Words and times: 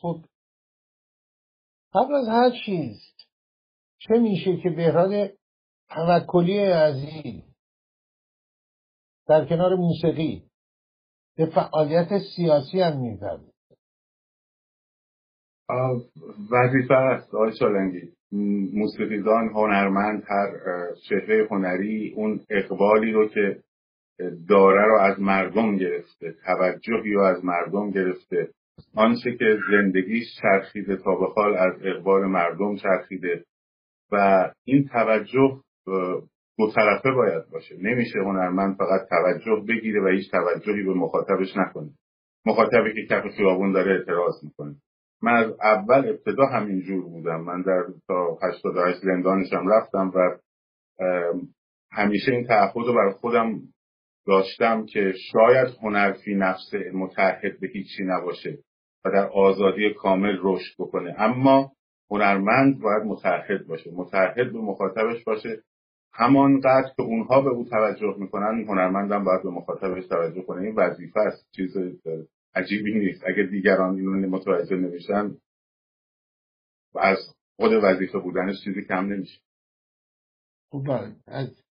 خب 0.00 0.24
قبل 1.94 2.14
از 2.14 2.28
هر 2.28 2.50
چیز 2.66 2.96
چه 3.98 4.18
میشه 4.18 4.56
که 4.62 4.70
بهراد 4.70 5.30
توکلی 5.88 6.58
عزیز 6.58 7.42
در 9.28 9.48
کنار 9.48 9.74
موسیقی 9.74 10.50
به 11.36 11.46
فعالیت 11.46 12.08
سیاسی 12.36 12.80
هم 12.80 13.00
میپرده 13.00 13.52
وظیفه 16.50 16.94
است 16.94 17.34
آقای 17.34 17.52
چالنگی 17.58 18.12
موسیقیدان 18.74 19.48
هنرمند 19.48 20.22
هر 20.28 20.48
چهره 21.08 21.48
هنری 21.50 22.14
اون 22.16 22.40
اقبالی 22.50 23.12
رو 23.12 23.28
که 23.28 23.62
داره 24.48 24.86
رو 24.86 24.98
از 25.00 25.20
مردم 25.20 25.76
گرفته 25.76 26.34
توجهی 26.46 27.12
رو 27.12 27.22
از 27.22 27.44
مردم 27.44 27.90
گرفته. 27.90 28.48
آنچه 28.96 29.36
که 29.36 29.58
زندگیش 29.70 30.26
چرخیده 30.42 30.96
تا 30.96 31.14
به 31.14 31.26
حال 31.26 31.56
از 31.56 31.72
اقبال 31.82 32.26
مردم 32.26 32.76
چرخیده 32.76 33.44
و 34.12 34.46
این 34.64 34.88
توجه 34.92 35.60
دو 36.58 36.72
طرفه 36.74 37.10
باید 37.10 37.50
باشه. 37.52 37.76
نمیشه 37.78 38.18
هنرمند 38.18 38.76
فقط 38.76 39.08
توجه 39.08 39.64
بگیره 39.68 40.02
و 40.02 40.08
هیچ 40.08 40.30
توجهی 40.30 40.82
به 40.82 40.94
مخاطبش 40.94 41.56
نکنه. 41.56 41.90
مخاطبی 42.46 42.94
که 42.94 43.14
کف 43.14 43.26
خیابون 43.36 43.72
داره 43.72 43.92
اعتراض 43.92 44.44
می‌کنه. 44.44 44.76
من 45.22 45.32
از 45.32 45.52
اول 45.62 46.08
ابتدا 46.08 46.46
همین 46.46 46.80
جور 46.80 47.04
بودم. 47.04 47.40
من 47.40 47.62
در 47.62 47.84
تا 48.08 48.38
88 48.42 48.98
زندانشم 48.98 49.68
رفتم 49.68 50.12
و 50.14 50.38
همیشه 51.92 52.32
این 52.32 52.46
تعهد 52.46 52.76
رو 52.76 52.94
برای 52.94 53.12
خودم 53.12 53.60
داشتم 54.26 54.86
که 54.86 55.12
شاید 55.32 55.68
هنر 55.82 56.12
فی 56.12 56.34
نفس 56.34 56.74
متحد 56.94 57.60
به 57.60 57.68
هیچی 57.68 58.04
نباشه. 58.04 58.58
در 59.10 59.28
آزادی 59.28 59.94
کامل 59.94 60.38
رشد 60.42 60.74
بکنه. 60.78 61.14
اما 61.18 61.72
هنرمند 62.10 62.80
باید 62.80 63.02
متحد 63.02 63.66
باشه. 63.66 63.90
متحد 63.94 64.52
به 64.52 64.58
مخاطبش 64.58 65.24
باشه. 65.24 65.62
همانقدر 66.12 66.90
که 66.96 67.02
اونها 67.02 67.40
به 67.40 67.50
او 67.50 67.64
توجه 67.64 68.14
می‌کنن 68.18 68.64
هنرمندم 68.68 69.24
باید 69.24 69.42
به 69.42 69.50
مخاطبش 69.50 70.06
توجه 70.06 70.42
کنه. 70.42 70.62
این 70.62 70.74
وظیفه 70.74 71.20
است. 71.20 71.48
چیز 71.56 71.76
عجیبی 72.54 72.94
نیست. 72.94 73.22
اگه 73.26 73.42
دیگران 73.42 73.94
اینو 73.94 74.28
متوجه 74.28 74.76
نمیشن 74.76 75.36
از 76.94 77.18
خود 77.56 77.72
وظیفه 77.82 78.18
بودنش 78.18 78.64
چیزی 78.64 78.82
کم 78.84 79.06
نمیشه. 79.06 79.40
خوب 80.70 80.90
از 81.26 81.65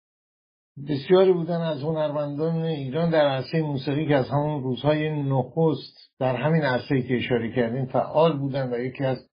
بسیاری 0.88 1.32
بودن 1.32 1.60
از 1.60 1.82
هنرمندان 1.82 2.62
ایران 2.62 3.10
در 3.10 3.26
عرصه 3.28 3.62
موسیقی 3.62 4.08
که 4.08 4.16
از 4.16 4.28
همون 4.30 4.62
روزهای 4.62 5.22
نخست 5.22 5.96
در 6.18 6.36
همین 6.36 6.62
عرصه 6.62 7.02
که 7.02 7.16
اشاره 7.16 7.54
کردیم 7.54 7.86
فعال 7.86 8.38
بودن 8.38 8.72
و 8.72 8.78
یکی 8.78 9.04
از 9.04 9.28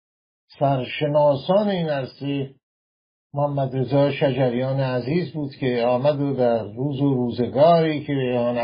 سرشناسان 0.59 1.69
این 1.69 1.89
عرصه 1.89 2.55
محمد 3.33 3.75
رضا 3.75 4.11
شجریان 4.11 4.79
عزیز 4.79 5.33
بود 5.33 5.55
که 5.55 5.83
آمد 5.87 6.21
و 6.21 6.33
در 6.33 6.63
روز 6.63 7.01
و 7.01 7.13
روزگاری 7.13 8.05
که 8.05 8.13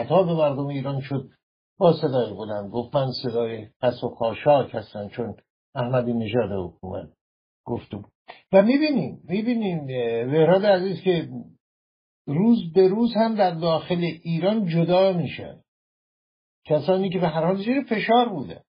ها 0.10 0.24
به 0.24 0.34
مردم 0.34 0.68
ایران 0.68 1.02
شد 1.02 1.30
با 1.78 1.94
صدای 1.94 2.34
بلند 2.34 2.72
گفت 2.72 2.96
من 2.96 3.08
صدای 3.24 3.68
پس 3.82 4.04
و 4.04 4.10
خاشاک 4.10 4.76
هستن 4.76 5.08
چون 5.08 5.36
احمدی 5.76 6.14
نژاد 6.14 6.50
حکومت 6.52 7.10
گفته 7.66 7.98
بود. 7.98 8.12
و 8.54 8.62
می‌بینیم 8.62 9.22
می‌بینیم 9.30 9.88
وهراد 10.28 10.66
عزیز 10.66 11.02
که 11.02 11.30
روز 12.26 12.74
به 12.74 12.88
روز 12.88 13.14
هم 13.16 13.36
در 13.36 13.52
داخل 13.52 14.02
ایران 14.24 14.68
جدا 14.68 15.14
میشن 15.14 15.62
کسانی 16.66 17.10
که 17.10 17.20
به 17.20 17.28
هر 17.28 17.46
حال 17.46 17.58
زیر 17.58 17.84
فشار 17.84 18.30
بوده. 18.30 18.64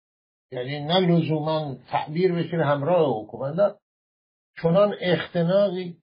یعنی 0.52 0.80
نه 0.80 1.00
لزوما 1.00 1.76
تعبیر 1.88 2.34
بشه 2.34 2.58
همراه 2.58 3.24
حکومت 3.24 3.78
چنان 4.62 4.96
اختناقی 5.02 5.98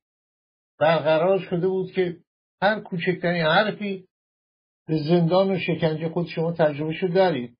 برقرار 0.79 1.39
شده 1.39 1.69
بود 1.69 1.93
که 1.93 2.17
هر 2.63 2.81
کوچکترین 2.81 3.43
حرفی 3.43 4.09
به 4.87 4.99
زندان 5.09 5.51
و 5.51 5.59
شکنجه 5.59 6.09
خود 6.09 6.27
شما 6.27 6.53
تجربه 6.53 6.93
شد 6.93 7.15
دارید. 7.15 7.57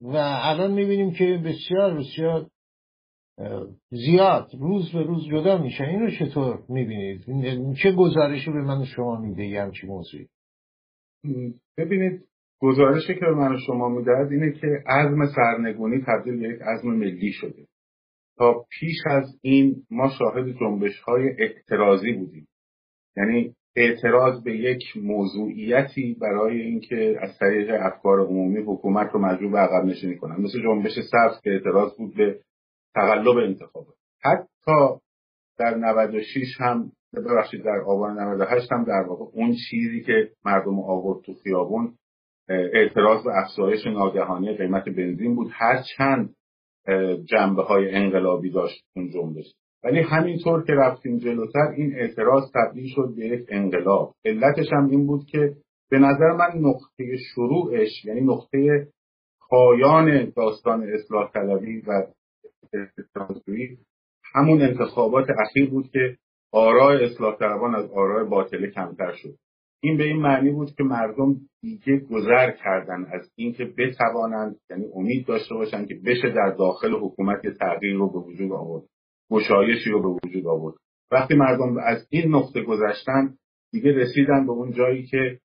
و 0.00 0.16
الان 0.16 0.70
می‌بینیم 0.70 1.12
که 1.14 1.24
بسیار 1.44 1.98
بسیار 1.98 2.50
زیاد 3.90 4.50
روز 4.60 4.92
به 4.92 5.02
روز 5.02 5.28
جدا 5.30 5.62
میشه. 5.62 5.84
اینو 5.84 6.10
چطور 6.10 6.58
می‌بینید؟ 6.68 7.24
چه 7.82 7.92
گزارشی 7.92 8.50
به 8.50 8.62
من 8.62 8.84
شما 8.84 9.20
میده 9.20 9.46
یه 9.46 9.62
همچی 9.62 9.86
موضوعی؟ 9.86 10.28
ببینید 11.78 12.24
گزارشی 12.60 13.14
که 13.14 13.20
به 13.20 13.34
من 13.34 13.56
شما 13.66 13.88
میده 13.88 14.10
اینه 14.30 14.52
که 14.52 14.66
عزم 14.86 15.26
سرنگونی 15.26 16.04
تبدیل 16.06 16.40
به 16.40 16.48
یک 16.48 16.60
عزم 16.62 16.88
ملی 16.90 17.32
شده. 17.32 17.66
تا 18.38 18.64
پیش 18.70 18.96
از 19.06 19.38
این 19.42 19.82
ما 19.90 20.10
شاهد 20.18 20.58
جنبش 20.60 21.00
های 21.00 21.28
اعتراضی 21.38 22.12
بودیم. 22.12 22.48
یعنی 23.16 23.54
اعتراض 23.76 24.42
به 24.42 24.56
یک 24.56 24.82
موضوعیتی 24.96 26.16
برای 26.20 26.60
اینکه 26.60 27.16
از 27.20 27.38
طریق 27.38 27.70
افکار 27.80 28.20
عمومی 28.20 28.60
حکومت 28.66 29.10
رو 29.12 29.20
مجبور 29.20 29.50
به 29.50 29.58
عقب 29.58 29.84
نشینی 29.84 30.16
کنن. 30.16 30.40
مثل 30.40 30.62
جنبش 30.62 30.92
سبز 30.92 31.40
که 31.44 31.50
اعتراض 31.50 31.96
بود 31.96 32.16
به 32.16 32.40
تقلب 32.94 33.36
انتخابات 33.36 33.94
حتی 34.22 35.00
در 35.58 35.74
96 35.74 36.56
هم 36.58 36.92
ببخشید 37.14 37.64
در 37.64 37.80
آبان 37.86 38.18
98 38.18 38.72
هم 38.72 38.84
در 38.84 39.08
واقع 39.08 39.24
اون 39.32 39.56
چیزی 39.70 40.00
که 40.00 40.30
مردم 40.44 40.80
آورد 40.80 41.24
تو 41.24 41.34
خیابون 41.44 41.94
اعتراض 42.48 43.24
به 43.24 43.30
افزایش 43.34 43.86
ناگهانی 43.86 44.56
قیمت 44.56 44.84
بنزین 44.84 45.34
بود. 45.34 45.50
هر 45.52 45.82
چند 45.96 46.34
جنبه 47.24 47.62
های 47.62 47.94
انقلابی 47.94 48.50
داشت 48.50 48.84
اون 48.96 49.10
جنبش. 49.10 49.54
ولی 49.84 50.00
همینطور 50.00 50.64
که 50.64 50.72
رفتیم 50.72 51.18
جلوتر 51.18 51.74
این 51.76 51.94
اعتراض 51.96 52.42
تبدیل 52.54 52.86
شد 52.94 53.14
به 53.16 53.26
یک 53.26 53.46
انقلاب. 53.48 54.14
علتش 54.24 54.72
هم 54.72 54.86
این 54.86 55.06
بود 55.06 55.26
که 55.26 55.56
به 55.90 55.98
نظر 55.98 56.32
من 56.32 56.50
نقطه 56.54 57.16
شروعش 57.34 58.04
یعنی 58.04 58.20
نقطه 58.20 58.88
پایان 59.50 60.32
داستان 60.36 60.88
اصلاح 60.94 61.30
طلبی 61.32 61.80
و 61.80 62.06
همون 64.34 64.62
انتخابات 64.62 65.26
اخیر 65.46 65.70
بود 65.70 65.90
که 65.90 66.16
آرای 66.52 67.04
اصلاح 67.04 67.38
طلبان 67.38 67.74
از 67.74 67.90
آرای 67.90 68.28
باطله 68.28 68.70
کمتر 68.70 69.12
شد. 69.12 69.36
این 69.82 69.96
به 69.96 70.04
این 70.04 70.16
معنی 70.16 70.50
بود 70.50 70.74
که 70.76 70.84
مردم 70.84 71.36
دیگه 71.62 71.98
گذر 71.98 72.50
کردن 72.50 73.04
از 73.12 73.32
اینکه 73.36 73.64
بتوانند 73.64 74.56
یعنی 74.70 74.84
امید 74.94 75.26
داشته 75.26 75.54
باشند 75.54 75.88
که 75.88 75.94
بشه 76.06 76.30
در 76.30 76.54
داخل 76.58 76.92
حکومت 76.92 77.40
تغییر 77.58 77.96
رو 77.96 78.10
به 78.12 78.18
وجود 78.18 78.52
آورد 78.52 78.84
گشایشی 79.30 79.90
رو 79.90 80.02
به 80.02 80.20
وجود 80.24 80.46
آورد. 80.46 80.74
وقتی 81.12 81.34
مردم 81.34 81.76
از 81.78 82.06
این 82.10 82.34
نقطه 82.34 82.62
گذشتن 82.62 83.36
دیگه 83.72 83.92
رسیدن 83.92 84.46
به 84.46 84.52
اون 84.52 84.72
جایی 84.72 85.06
که 85.06 85.40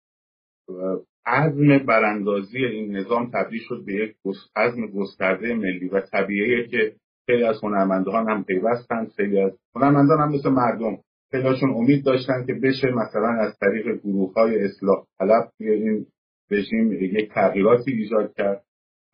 عزم 1.26 1.78
براندازی 1.78 2.66
این 2.66 2.98
نظام 2.98 3.32
تبدیل 3.34 3.62
شد 3.70 3.84
به 3.86 3.94
یک 3.94 4.16
عزم 4.56 4.88
گسترده 4.88 5.54
ملی 5.56 5.90
و 5.90 6.02
طبیعیه 6.02 6.68
که 6.68 6.96
خیلی 7.26 7.44
از 7.44 7.60
هنرمندان 7.64 8.30
هم 8.30 8.44
پیوستند 8.44 9.12
خیلی 9.18 9.42
از 9.42 9.52
هنرمندان 9.76 10.20
هم 10.20 10.30
مثل 10.34 10.50
مردم 10.50 10.98
خیلیشون 11.32 11.70
امید 11.70 12.06
داشتن 12.06 12.46
که 12.48 12.54
بشه 12.54 12.88
مثلا 12.92 13.30
از 13.30 13.58
طریق 13.60 14.02
گروه 14.04 14.34
های 14.34 14.66
اصلاح 14.66 15.06
طلب 15.20 15.50
این 15.60 16.06
رژیم 16.52 16.92
یک 16.94 17.30
تغییراتی 17.34 17.92
ایجاد 17.92 18.34
کرد 18.34 18.64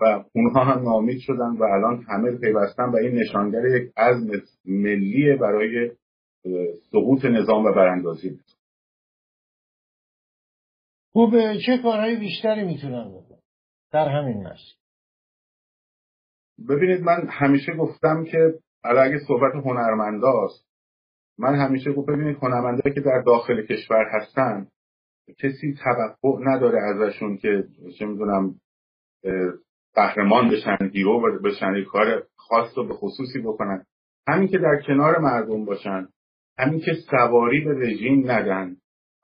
و 0.01 0.23
اونها 0.35 0.63
هم 0.63 0.83
نامید 0.83 1.19
شدن 1.19 1.57
و 1.59 1.63
الان 1.63 2.05
همه 2.09 2.37
پیوستن 2.37 2.83
و 2.83 2.95
این 2.95 3.15
نشانگر 3.15 3.65
یک 3.65 3.91
عزم 3.97 4.31
ملی 4.65 5.35
برای 5.35 5.91
سقوط 6.91 7.25
نظام 7.25 7.65
و 7.65 7.73
براندازی. 7.73 8.39
بود 11.17 11.29
خوب 11.29 11.57
چه 11.65 11.77
کارهای 11.83 12.15
بیشتری 12.15 12.63
می‌تونن 12.63 13.09
بکنن 13.09 13.39
در 13.91 14.09
همین 14.09 14.47
مسیر 14.47 14.75
ببینید 16.69 17.01
من 17.01 17.27
همیشه 17.29 17.73
گفتم 17.73 18.23
که 18.23 18.53
اگه 18.83 19.19
صحبت 19.27 19.53
هنرمنداست 19.65 20.67
من 21.37 21.55
همیشه 21.55 21.93
گفت 21.93 22.09
ببینید 22.09 22.37
هنرمندایی 22.41 22.95
که 22.95 23.01
در 23.01 23.21
داخل 23.25 23.65
کشور 23.65 24.05
هستن 24.11 24.67
کسی 25.39 25.75
توقع 25.83 26.39
نداره 26.43 26.79
ازشون 26.83 27.37
که 27.37 27.63
چه 27.99 28.05
می‌دونم 28.05 28.55
قهرمان 29.93 30.49
بشن 30.49 30.89
هیرو 30.93 31.39
بشن 31.43 31.75
یک 31.75 31.87
کار 31.87 32.23
خاص 32.35 32.77
رو 32.77 32.87
به 32.87 32.93
خصوصی 32.93 33.39
بکنن. 33.39 33.85
همین 34.27 34.47
که 34.47 34.57
در 34.57 34.81
کنار 34.87 35.17
مردم 35.17 35.65
باشن 35.65 36.07
همین 36.57 36.79
که 36.79 36.93
سواری 37.11 37.65
به 37.65 37.73
رژیم 37.73 38.31
ندن. 38.31 38.77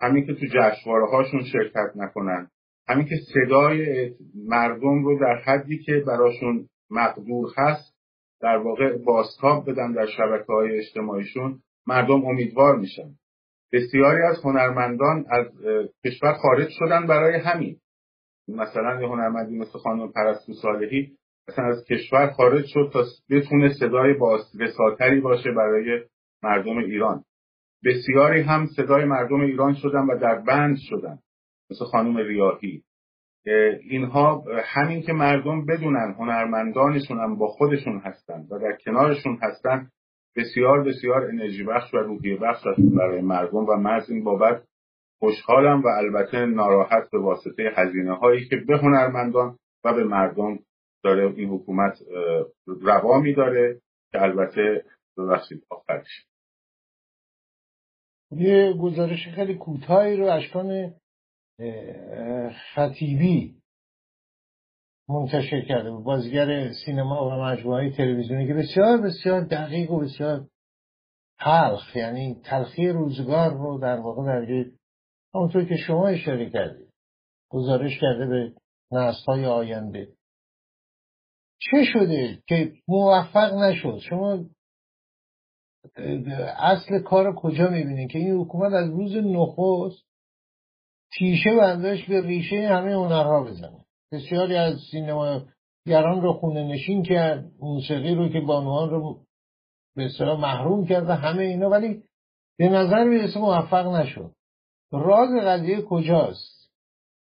همین 0.03 0.25
که 0.25 0.33
تو 0.33 0.45
جشنواره 0.45 1.05
هاشون 1.05 1.43
شرکت 1.43 1.91
نکنن. 1.95 2.47
همین 2.87 3.05
که 3.05 3.15
صدای 3.33 4.11
مردم 4.47 5.03
رو 5.03 5.19
در 5.19 5.41
حدی 5.45 5.77
که 5.77 6.03
براشون 6.07 6.67
مقدور 6.89 7.49
هست 7.57 7.93
در 8.41 8.57
واقع 8.57 8.97
باستاب 8.97 9.69
بدن 9.71 9.91
در 9.91 10.05
شبکه 10.05 10.53
های 10.53 10.77
اجتماعیشون 10.77 11.59
مردم 11.87 12.25
امیدوار 12.25 12.75
میشن. 12.75 13.09
بسیاری 13.73 14.21
از 14.23 14.43
هنرمندان 14.43 15.25
از 15.29 15.45
کشور 16.05 16.33
خارج 16.33 16.67
شدن 16.69 17.07
برای 17.07 17.39
همین. 17.39 17.77
مثلا 18.47 19.01
یه 19.01 19.07
هنرمندی 19.07 19.57
مثل 19.57 19.79
خانم 19.79 20.11
پرستو 20.11 20.53
صالحی 20.53 21.17
اصلا 21.47 21.65
از 21.65 21.85
کشور 21.89 22.27
خارج 22.27 22.65
شد 22.65 22.89
تا 22.93 23.03
بتونه 23.29 23.73
صدای 23.73 24.15
رساتری 24.59 25.21
باشه 25.21 25.51
برای 25.51 26.01
مردم 26.43 26.77
ایران. 26.77 27.23
بسیاری 27.85 28.41
هم 28.41 28.65
صدای 28.65 29.05
مردم 29.05 29.41
ایران 29.41 29.73
شدن 29.73 30.05
و 30.05 30.19
در 30.19 30.35
بند 30.35 30.77
شدن 30.89 31.19
مثل 31.71 31.85
خانم 31.85 32.17
ریاهی. 32.17 32.83
اینها 33.89 34.43
همین 34.63 35.01
که 35.01 35.13
مردم 35.13 35.65
بدونن 35.65 36.15
هنرمندانشون 36.19 37.19
هم 37.19 37.37
با 37.37 37.47
خودشون 37.47 37.99
هستن 37.99 38.47
و 38.51 38.59
در 38.59 38.77
کنارشون 38.85 39.39
هستن 39.41 39.89
بسیار 40.35 40.83
بسیار 40.83 41.25
انرژی 41.25 41.63
بخش 41.63 41.93
و 41.93 41.97
روحیه 41.97 42.37
بخش 42.37 42.63
برای 42.97 43.21
مردم 43.21 43.57
و 43.57 43.75
من 43.75 43.93
از 43.95 44.09
این 44.09 44.23
بابت 44.23 44.63
خوشحالم 45.19 45.81
و 45.81 45.87
البته 45.87 46.45
ناراحت 46.45 47.11
به 47.11 47.19
واسطه 47.19 47.71
هزینه 47.75 48.15
هایی 48.15 48.45
که 48.45 48.55
به 48.67 48.77
هنرمندان 48.77 49.57
و 49.83 49.93
به 49.93 50.03
مردم 50.03 50.59
داره 51.03 51.33
این 51.35 51.49
حکومت 51.49 51.97
روا 52.67 53.19
میداره 53.19 53.79
که 54.11 54.21
البته 54.21 54.85
ببخشید 55.17 55.63
آخرش. 55.69 56.32
یه 58.37 58.73
گزارش 58.73 59.27
خیلی 59.27 59.55
کوتاهی 59.55 60.15
رو 60.15 60.25
اشکان 60.25 60.93
خطیبی 62.73 63.55
منتشر 65.09 65.61
کرده 65.61 65.91
بود. 65.91 66.03
بازیگر 66.03 66.71
سینما 66.85 67.27
و 67.27 67.31
مجموعه 67.31 67.91
تلویزیونی 67.91 68.47
که 68.47 68.53
بسیار 68.53 69.01
بسیار 69.01 69.41
دقیق 69.41 69.91
و 69.91 69.99
بسیار 69.99 70.47
تلخ 71.39 71.95
یعنی 71.95 72.41
تلخی 72.43 72.87
روزگار 72.87 73.53
رو 73.53 73.79
در 73.79 73.99
واقع 73.99 74.25
در 74.25 74.65
همونطور 75.35 75.65
که 75.65 75.75
شما 75.75 76.07
اشاره 76.07 76.49
کردید 76.49 76.89
گزارش 77.49 77.99
کرده 77.99 78.25
به 78.25 78.53
های 79.27 79.45
آینده. 79.45 80.07
چه 81.59 81.83
شده 81.93 82.43
که 82.47 82.73
موفق 82.87 83.53
نشد؟ 83.53 83.97
شما 83.97 84.45
اصل 86.57 86.99
کار 86.99 87.35
کجا 87.35 87.69
می‌بینید 87.69 88.11
که 88.11 88.19
این 88.19 88.35
حکومت 88.35 88.73
از 88.73 88.89
روز 88.89 89.15
نخست 89.15 90.05
تیشه 91.17 91.55
برداشت 91.55 92.07
به 92.07 92.21
ریشه 92.21 92.67
همه 92.67 92.93
هنرها 92.93 93.43
بزنه. 93.43 93.85
بسیاری 94.11 94.55
از 94.55 94.79
سینماگران 94.91 96.21
رو 96.21 96.33
خونه 96.33 96.63
نشین 96.63 97.03
کرد 97.03 97.51
موسیقی 97.59 98.15
رو 98.15 98.29
که 98.29 98.39
بانوان 98.39 98.89
رو 98.89 99.19
به 99.95 100.05
اصطلاح 100.05 100.41
محروم 100.41 100.85
کرد 100.85 101.09
و 101.09 101.11
همه 101.11 101.43
اینا 101.43 101.69
ولی 101.69 102.03
به 102.57 102.69
نظر 102.69 103.03
می‌رسه 103.03 103.39
موفق 103.39 103.87
نشد. 103.87 104.31
راز 104.91 105.29
قضیه 105.45 105.81
کجاست؟ 105.81 106.71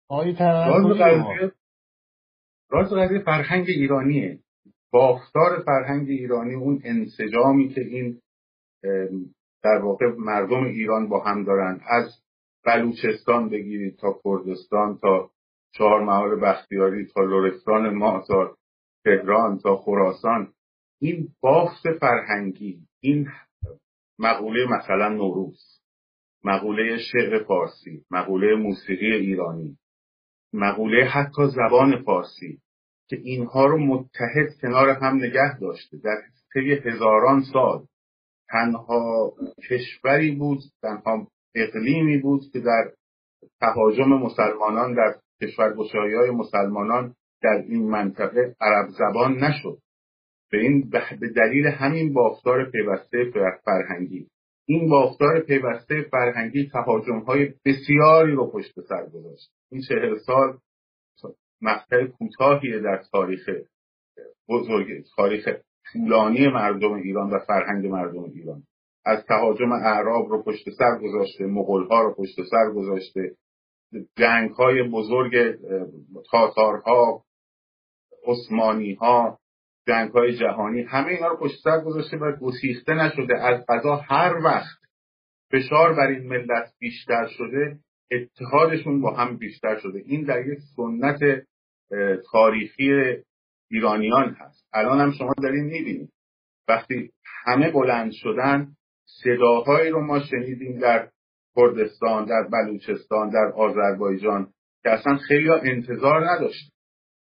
آقای 0.10 0.36
راز 0.40 0.98
قضیه 0.98 1.52
راز 2.70 2.94
قضیه 2.94 3.20
فرهنگ 3.20 3.66
ایرانیه. 3.68 4.40
بافتار 4.92 5.64
فرهنگ 5.66 6.10
ایرانی 6.10 6.54
اون 6.54 6.82
انسجامی 6.84 7.70
که 7.70 7.82
این 7.82 8.22
در 9.64 9.78
واقع 9.84 10.06
مردم 10.18 10.64
ایران 10.64 11.10
با 11.10 11.24
هم 11.24 11.44
دارن. 11.44 11.82
از 11.90 12.22
بلوچستان 12.66 13.50
بگیرید 13.50 13.98
تا 13.98 14.20
کردستان 14.24 14.98
تا 14.98 15.32
چهار 15.74 16.04
محال 16.04 16.40
بختیاری 16.40 17.06
تا 17.06 17.22
لرستان 17.22 17.94
ما 17.94 18.24
تا 18.28 18.58
تهران 19.06 19.58
تا 19.60 19.76
خراسان. 19.76 20.54
این 21.00 21.28
بافت 21.42 21.92
فرهنگی 22.00 22.80
این 23.00 23.28
مقوله 24.20 24.66
مثلا 24.66 25.10
نوروز 25.10 25.82
مقوله 26.44 26.98
شعر 26.98 27.44
فارسی 27.44 28.06
مقوله 28.12 28.56
موسیقی 28.56 29.12
ایرانی 29.12 29.78
مقوله 30.54 31.06
حتی 31.06 31.42
زبان 31.48 32.04
فارسی 32.04 32.62
که 33.10 33.16
اینها 33.16 33.66
رو 33.66 33.78
متحد 33.78 34.62
کنار 34.62 34.90
هم 34.90 35.16
نگه 35.16 35.60
داشته. 35.62 35.98
در 35.98 36.22
طی 36.54 36.90
هزاران 36.90 37.42
سال 37.54 37.86
تنها 38.52 39.34
کشوری 39.70 40.32
بود 40.36 40.60
تنها 40.82 41.28
اقلیمی 41.56 42.18
بود 42.18 42.42
که 42.54 42.60
در 42.60 42.92
تهاجم 43.60 44.10
مسلمانان 44.10 44.94
در 44.94 45.16
کشورگشایی 45.42 46.14
های 46.16 46.30
مسلمانان 46.30 47.16
در 47.42 47.64
این 47.68 47.90
منطقه 47.90 48.56
عرب 48.62 48.90
زبان 48.90 49.44
نشد. 49.44 49.78
به 50.52 50.58
این 50.58 50.90
به 51.20 51.30
دلیل 51.36 51.68
همین 51.68 52.14
بافتار 52.14 52.72
پیوسته 52.72 53.32
فرهنگی. 53.66 54.28
این 54.68 54.90
بافتار 54.90 55.40
پیوسته 55.40 56.02
فرهنگی 56.12 56.70
تهاجم 56.70 57.20
های 57.20 57.54
بسیاری 57.66 58.32
رو 58.32 58.52
پشت 58.52 58.82
سر 58.90 59.06
گذاشت. 59.06 59.52
این 59.72 59.82
چهل 59.90 60.18
سال 60.18 60.58
مقطع 61.62 62.06
کوتاهی 62.06 62.80
در 62.80 63.04
تاریخ 63.12 63.50
بزرگ 64.50 64.88
تاریخ 65.16 65.50
طولانی 65.94 66.48
مردم 66.48 66.94
ایران 66.94 67.30
و 67.30 67.40
فرهنگ 67.40 67.88
مردم 67.88 68.24
ایران. 68.24 68.64
از 69.06 69.26
تهاجم 69.26 69.72
اعراب 69.72 70.30
رو 70.30 70.44
پشت 70.44 70.70
سر 70.78 70.98
گذاشته 71.04 71.46
مغول 71.46 71.88
ها 71.88 72.02
رو 72.02 72.16
پشت 72.18 72.36
سر 72.52 72.72
گذاشته. 72.76 73.32
جنگ 74.18 74.52
های 74.52 74.84
بزرگ 74.84 75.58
تاتارها 76.32 77.24
عثمانی 78.28 78.94
ها 78.94 79.40
جنگ 79.88 80.12
های 80.12 80.38
جهانی 80.38 80.82
همه 80.82 81.08
اینا 81.08 81.28
رو 81.28 81.38
پشت 81.38 81.64
سر 81.64 81.82
گذاشته 81.82 82.18
و 82.18 82.32
گسیخته 82.42 82.94
نشده. 82.94 83.38
از 83.38 83.66
قضا 83.70 83.96
هر 83.96 84.36
وقت 84.44 84.82
فشار 85.52 85.94
بر 85.94 86.08
این 86.08 86.28
ملت 86.28 86.74
بیشتر 86.80 87.28
شده 87.28 87.80
اتحادشون 88.12 89.02
با 89.02 89.14
هم 89.14 89.38
بیشتر 89.38 89.80
شده. 89.80 90.02
این 90.06 90.24
در 90.24 90.48
یک 90.48 90.60
سنت 90.76 91.20
تاریخی 92.32 92.92
ایرانیان 93.72 94.36
هست. 94.40 94.68
الان 94.74 95.00
هم 95.00 95.12
شما 95.12 95.34
دارین 95.44 95.66
می‌بینید. 95.66 96.12
وقتی 96.68 97.12
همه 97.46 97.72
بلند 97.72 98.12
شدن 98.12 98.76
صداهایی 99.24 99.90
رو 99.90 100.06
ما 100.06 100.20
شنیدیم 100.20 100.80
در 100.80 101.10
کردستان 101.56 102.26
در 102.26 102.48
بلوچستان 102.52 103.30
در 103.30 103.52
آذربایجان 103.56 104.54
که 104.84 104.90
اصلا 104.90 105.18
خیلی 105.18 105.50
انتظار 105.50 106.32
نداشت 106.32 106.72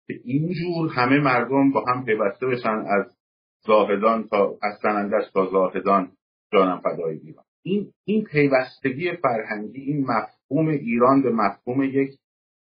که 0.08 0.14
اینجور 0.24 0.90
همه 0.94 1.20
مردم 1.20 1.72
با 1.72 1.86
هم 1.88 2.06
پیوسته 2.06 2.48
بشن 2.48 2.86
از 2.88 3.18
زاهدان 3.66 4.28
تا 4.28 4.58
از 4.62 4.78
سنندش 4.82 5.32
تا 5.34 5.50
زاهدان 5.52 6.12
جانم 6.54 6.82
فدای 6.82 7.18
ایران. 7.18 7.44
این 7.64 7.92
این 8.06 8.24
پیوستگی 8.24 9.12
فرهنگی 9.12 9.82
این 9.82 10.06
مفهوم 10.08 10.68
ایران 10.68 11.22
به 11.22 11.32
مفهوم 11.32 11.84
یک 11.84 12.10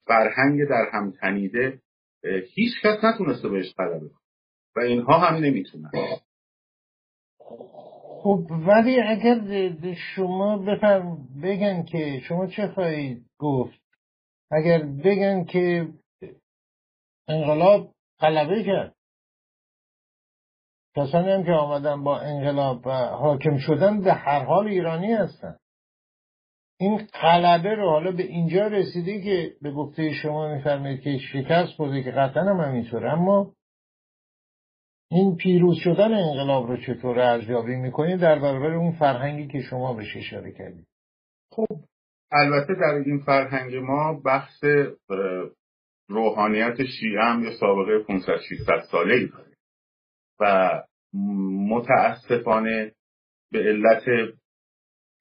فرهنگ 0.05 0.69
در 0.69 0.89
هم 0.93 1.11
تنیده 1.11 1.81
هیچ 2.53 2.71
کس 2.83 3.03
نتونسته 3.03 3.49
بهش 3.49 3.73
غلبه 3.77 4.09
و 4.75 4.79
اینها 4.79 5.19
هم 5.19 5.35
نمی‌تونن. 5.35 5.91
خب 8.23 8.47
ولی 8.67 9.01
اگر 9.01 9.93
شما 10.15 10.57
بفرم 10.57 11.27
بگن 11.43 11.83
که 11.83 12.19
شما 12.19 12.47
چه 12.47 12.67
خواهید 12.67 13.25
گفت؟ 13.39 13.79
اگر 14.51 14.83
بگن 14.83 15.43
که 15.43 15.87
انقلاب 17.27 17.91
غلبه 18.19 18.63
کرد. 18.63 18.95
کسانی 20.95 21.31
هم 21.31 21.43
که 21.43 21.51
آمدن 21.51 22.03
با 22.03 22.19
انقلاب 22.19 22.87
و 22.87 22.91
حاکم 22.91 23.57
شدن 23.57 24.01
به 24.01 24.13
هر 24.13 24.45
حال 24.45 24.67
ایرانی 24.67 25.13
هستن. 25.13 25.57
این 26.79 27.07
غلبه 27.21 27.75
رو 27.75 27.89
حالا 27.89 28.11
به 28.11 28.23
اینجا 28.23 28.67
رسیده 28.67 29.21
که 29.21 29.55
به 29.61 29.71
گفته 29.71 30.13
شما 30.13 30.55
میفرمایید 30.55 31.01
که 31.01 31.17
شکست 31.17 31.77
بوده 31.77 32.03
که 32.03 32.11
قطعا 32.11 32.43
هم 32.43 32.59
همینطوره. 32.59 33.11
اما 33.11 33.53
این 35.11 35.35
پیروز 35.35 35.77
شدن 35.83 36.13
انقلاب 36.13 36.67
رو 36.67 36.77
چطور 36.77 37.19
ارزیابی 37.19 37.75
می‌کنید 37.75 38.19
در 38.19 38.39
برابر 38.39 38.73
اون 38.73 38.91
فرهنگی 38.91 39.47
که 39.47 39.61
شما 39.61 39.93
بهش 39.93 40.17
اشاره 40.17 40.51
کردید 40.51 40.87
خب 41.51 41.67
البته 42.31 42.73
در 42.73 43.03
این 43.05 43.19
فرهنگ 43.25 43.75
ما 43.75 44.21
بحث 44.25 44.63
روحانیت 46.09 46.75
شیعه 46.99 47.23
هم 47.23 47.43
یه 47.43 47.51
سابقه 47.59 48.03
500 48.07 48.37
600 48.49 48.79
ساله 48.91 49.13
ای 49.13 49.27
داره. 49.27 49.57
و 50.39 50.83
متاسفانه 51.69 52.91
به 53.51 53.59
علت 53.59 54.03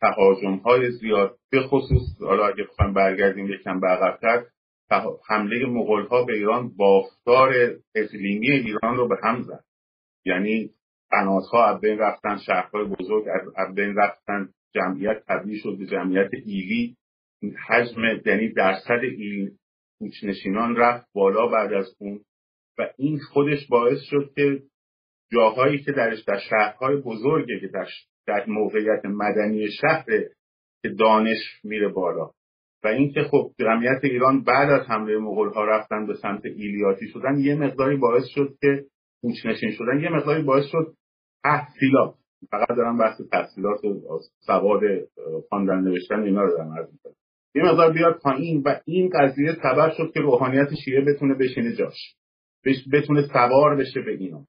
تهاجم 0.00 0.56
های 0.56 0.90
زیاد 0.90 1.36
به 1.50 1.60
خصوص 1.60 2.02
حالا 2.20 2.46
اگه 2.46 2.64
بخوایم 2.64 2.92
برگردیم 2.92 3.46
یکم 3.46 3.84
عقبتر 3.84 4.44
حمله 5.28 5.66
مغول 5.66 6.06
ها 6.06 6.24
به 6.24 6.32
ایران 6.32 6.76
بافتار 6.76 7.54
اقلیمی 7.94 8.50
ایران 8.50 8.96
رو 8.96 9.08
به 9.08 9.16
هم 9.22 9.42
زد. 9.42 9.64
یعنی 10.24 10.70
قنات 11.10 11.54
از 11.54 11.80
بین 11.80 11.98
رفتن 11.98 12.36
شهرهای 12.36 12.84
بزرگ 12.84 13.24
از 13.56 13.74
بین 13.74 13.96
رفتن 13.96 14.48
جمعیت 14.74 15.24
تبدیل 15.28 15.60
شد 15.62 15.76
به 15.78 15.86
جمعیت 15.86 16.30
ایلی 16.44 16.96
حجم 17.68 18.00
یعنی 18.26 18.52
درصد 18.52 19.00
ایلی 19.02 19.58
کوچنشینان 19.98 20.76
رفت 20.76 21.06
بالا 21.14 21.46
بعد 21.46 21.72
از 21.72 21.96
اون 21.98 22.20
و 22.78 22.88
این 22.98 23.18
خودش 23.18 23.66
باعث 23.68 23.98
شد 24.02 24.32
که 24.34 24.62
جاهایی 25.32 25.78
که 25.78 25.92
درش 25.92 26.22
در 26.22 26.38
شهرهای 26.38 26.96
بزرگه 26.96 27.60
که 27.60 27.68
در, 27.68 27.86
در 28.26 28.44
موقعیت 28.48 29.04
مدنی 29.04 29.68
شهر 29.80 30.04
که 30.82 30.88
دانش 30.98 31.38
میره 31.64 31.88
بالا. 31.88 32.30
و 32.84 32.88
اینکه 32.88 33.22
خب 33.22 33.50
جمعیت 33.58 34.04
ایران 34.04 34.42
بعد 34.42 34.70
از 34.70 34.86
حمله 34.86 35.18
مغول 35.18 35.48
ها 35.48 35.64
رفتن 35.64 36.06
به 36.06 36.14
سمت 36.14 36.44
ایلیاتی 36.44 37.08
شدن 37.08 37.38
یه 37.38 37.54
مقداری 37.54 37.96
باعث 37.96 38.24
شد 38.26 38.56
که 38.60 38.84
کوچنشین 39.22 39.70
شدن 39.72 40.00
یه 40.00 40.08
مقداری 40.08 40.42
باعث 40.42 40.64
شد 40.64 40.94
تحصیلات 41.44 42.14
فقط 42.50 42.68
دارم 42.68 42.98
بحث 42.98 43.20
تحصیلات 43.32 43.84
و 43.84 44.18
سواد 44.46 44.80
خواندن 45.48 45.80
نوشتن 45.80 46.22
اینا 46.22 46.42
رو 46.42 46.50
دارم 46.56 46.72
عرض 46.72 46.88
یه 47.54 47.62
مقدار 47.62 47.92
بیاد 47.92 48.18
پایین 48.22 48.62
و 48.64 48.80
این 48.84 49.10
قضیه 49.14 49.52
سبب 49.62 49.92
شد 49.96 50.12
که 50.14 50.20
روحانیت 50.20 50.68
شیعه 50.84 51.00
بتونه 51.00 51.34
بشینه 51.34 51.72
جاش 51.76 52.16
بتونه 52.92 53.26
سوار 53.32 53.76
بشه 53.76 54.00
به 54.00 54.12
اینا. 54.12 54.46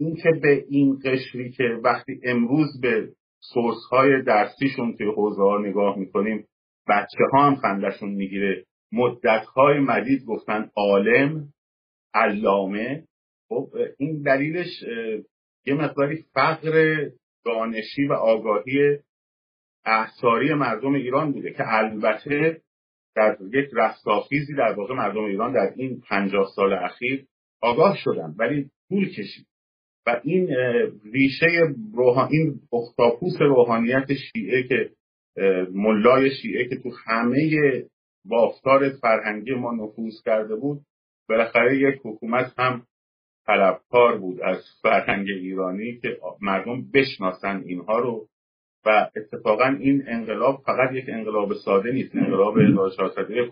این 0.00 0.16
که 0.16 0.30
به 0.42 0.64
این 0.68 0.98
قشری 1.04 1.50
که 1.50 1.64
وقتی 1.84 2.20
امروز 2.24 2.80
به 2.80 3.12
سورس 3.40 3.78
های 3.90 4.22
درسیشون 4.22 4.96
که 4.96 5.04
حوزه 5.04 5.42
ها 5.42 5.58
نگاه 5.58 5.98
می‌کنیم 5.98 6.46
بچه 6.88 7.24
ها 7.32 7.46
هم 7.46 7.56
خندشون 7.56 8.10
می‌گیره. 8.10 8.64
مدت 8.92 9.44
های 9.44 9.78
مدید 9.78 10.24
گفتن 10.24 10.70
عالم 10.76 11.52
علامه. 12.14 13.04
خب 13.48 13.68
این 13.98 14.22
دلیلش 14.22 14.82
یه 15.66 15.74
مقداری 15.74 16.24
فقر 16.34 17.06
دانشی 17.44 18.06
و 18.06 18.12
آگاهی 18.12 18.98
احساری 19.84 20.54
مردم 20.54 20.94
ایران 20.94 21.32
بوده 21.32 21.52
که 21.52 21.62
البته 21.66 22.60
در 23.16 23.36
یک 23.52 23.70
رستاخیزی 23.72 24.54
در 24.54 24.72
واقع 24.72 24.94
مردم 24.94 25.24
ایران 25.24 25.52
در 25.52 25.72
این 25.76 26.00
پنجاه 26.08 26.48
سال 26.56 26.72
اخیر 26.72 27.26
آگاه 27.62 27.96
شدن 27.96 28.34
ولی 28.38 28.70
طول 28.88 29.08
کشید. 29.08 29.46
و 30.06 30.20
این 30.24 30.48
ریشه 31.12 31.46
روحان 31.94 32.28
این 32.32 32.60
اختاپوس 32.72 33.40
روحانیت 33.40 34.06
شیعه 34.14 34.62
که 34.68 34.90
ملای 35.72 36.30
شیعه 36.30 36.68
که 36.68 36.76
تو 36.76 36.90
همه 37.06 37.38
بافتار 38.24 38.88
فرهنگی 38.88 39.54
ما 39.54 39.72
نفوذ 39.72 40.22
کرده 40.24 40.56
بود 40.56 40.80
بالاخره 41.28 41.78
یک 41.78 42.00
حکومت 42.04 42.54
هم 42.58 42.86
طلبکار 43.46 44.18
بود 44.18 44.40
از 44.40 44.64
فرهنگ 44.82 45.26
ایرانی 45.28 45.98
که 45.98 46.18
مردم 46.40 46.90
بشناسن 46.94 47.62
اینها 47.66 47.98
رو 47.98 48.26
و 48.86 49.10
اتفاقا 49.16 49.76
این 49.80 50.02
انقلاب 50.06 50.62
فقط 50.66 50.92
یک 50.92 51.04
انقلاب 51.08 51.54
ساده 51.54 51.92
نیست 51.92 52.16
انقلاب 52.16 52.58
1401 52.58 53.50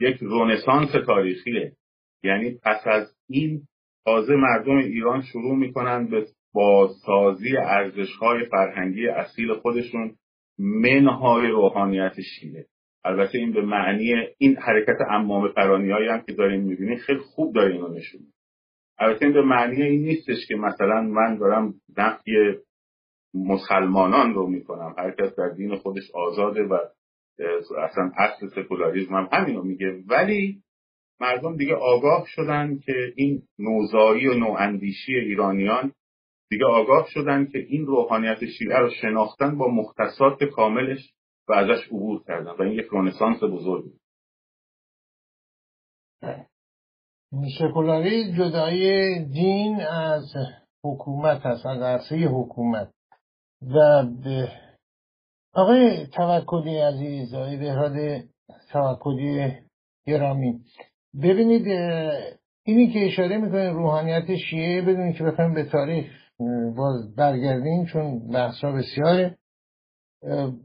یک 0.00 0.16
رونسانس 0.20 0.90
تاریخیه. 1.06 1.72
یعنی 2.24 2.58
پس 2.62 2.86
از 2.86 3.16
این 3.28 3.62
تازه 4.04 4.36
مردم 4.36 4.76
ایران 4.76 5.22
شروع 5.22 5.56
می‌کنن 5.56 6.06
به 6.06 6.26
بازسازی 6.54 7.56
ارزشهای 7.56 8.44
فرهنگی 8.50 9.08
اصیل 9.08 9.54
خودشون 9.54 10.14
منهای 10.58 11.46
روحانیت 11.46 12.14
شیعه. 12.20 12.66
البته 13.04 13.38
این 13.38 13.52
به 13.52 13.62
معنی 13.62 14.14
این 14.38 14.56
حرکت 14.56 14.96
امام 15.10 15.48
فرانی 15.48 15.90
هم 15.90 16.22
که 16.26 16.32
داریم 16.32 16.60
می‌بینیم 16.60 16.98
خیلی 16.98 17.18
خوب 17.18 17.54
داره 17.54 17.72
اینو 17.72 17.88
نشون 17.88 18.20
البته 18.98 19.24
این 19.24 19.34
به 19.34 19.42
معنی 19.42 19.82
این 19.82 20.02
نیستش 20.02 20.46
که 20.48 20.56
مثلا 20.56 21.00
من 21.00 21.38
دارم 21.38 21.74
نفی 21.98 22.32
مسلمانان 23.34 24.34
رو 24.34 24.46
می‌کنم. 24.46 24.94
هر 24.98 25.10
کس 25.10 25.36
در 25.36 25.48
دین 25.48 25.76
خودش 25.76 26.10
آزاده 26.14 26.62
و 26.62 26.78
اصلا 27.78 28.10
اصل 28.16 28.48
سکولاریزم 28.48 29.14
هم 29.14 29.28
همین 29.32 29.56
رو 29.56 29.64
میگه. 29.64 30.02
ولی 30.08 30.62
مردم 31.20 31.56
دیگه 31.56 31.74
آگاه 31.74 32.24
شدن 32.26 32.78
که 32.78 33.12
این 33.16 33.42
نوزایی 33.58 34.26
و 34.26 34.34
نواندیشی 34.34 35.14
ایرانیان 35.14 35.92
دیگه 36.50 36.66
آگاه 36.66 37.06
شدن 37.08 37.46
که 37.46 37.58
این 37.58 37.86
روحانیت 37.86 38.38
شیعه 38.58 38.78
رو 38.78 38.90
شناختن 38.90 39.58
با 39.58 39.68
مختصات 39.68 40.44
کاملش 40.44 41.12
و 41.48 41.52
ازش 41.52 41.86
عبور 41.86 42.22
کردن 42.26 42.50
و 42.50 42.62
این 42.62 42.72
یک 42.72 42.86
رونسانس 42.86 43.42
بزرگی 43.42 43.92
سکولاری 47.58 48.32
جدای 48.32 49.24
دین 49.24 49.80
از 49.80 50.34
حکومت 50.84 51.46
هست 51.46 51.66
از 51.66 51.82
عرصه 51.82 52.16
حکومت. 52.16 52.90
و 53.62 54.04
آقای 55.54 56.06
توکلی 56.06 56.78
عزیز 56.78 57.34
آقای 57.34 57.56
بهراد 57.56 58.24
توکلی 58.72 59.52
گرامی 60.06 60.60
ببینید 61.22 61.66
اینی 62.66 62.92
که 62.92 63.06
اشاره 63.06 63.38
می‌کنه 63.38 63.70
روحانیت 63.70 64.36
شیعه 64.36 64.82
بدونید 64.82 65.16
که 65.16 65.24
بخوایم 65.24 65.54
به 65.54 65.64
تاریخ 65.64 66.06
باز 66.76 67.14
برگردیم 67.16 67.86
چون 67.86 68.28
بحثا 68.28 68.72
بسیاره. 68.72 69.36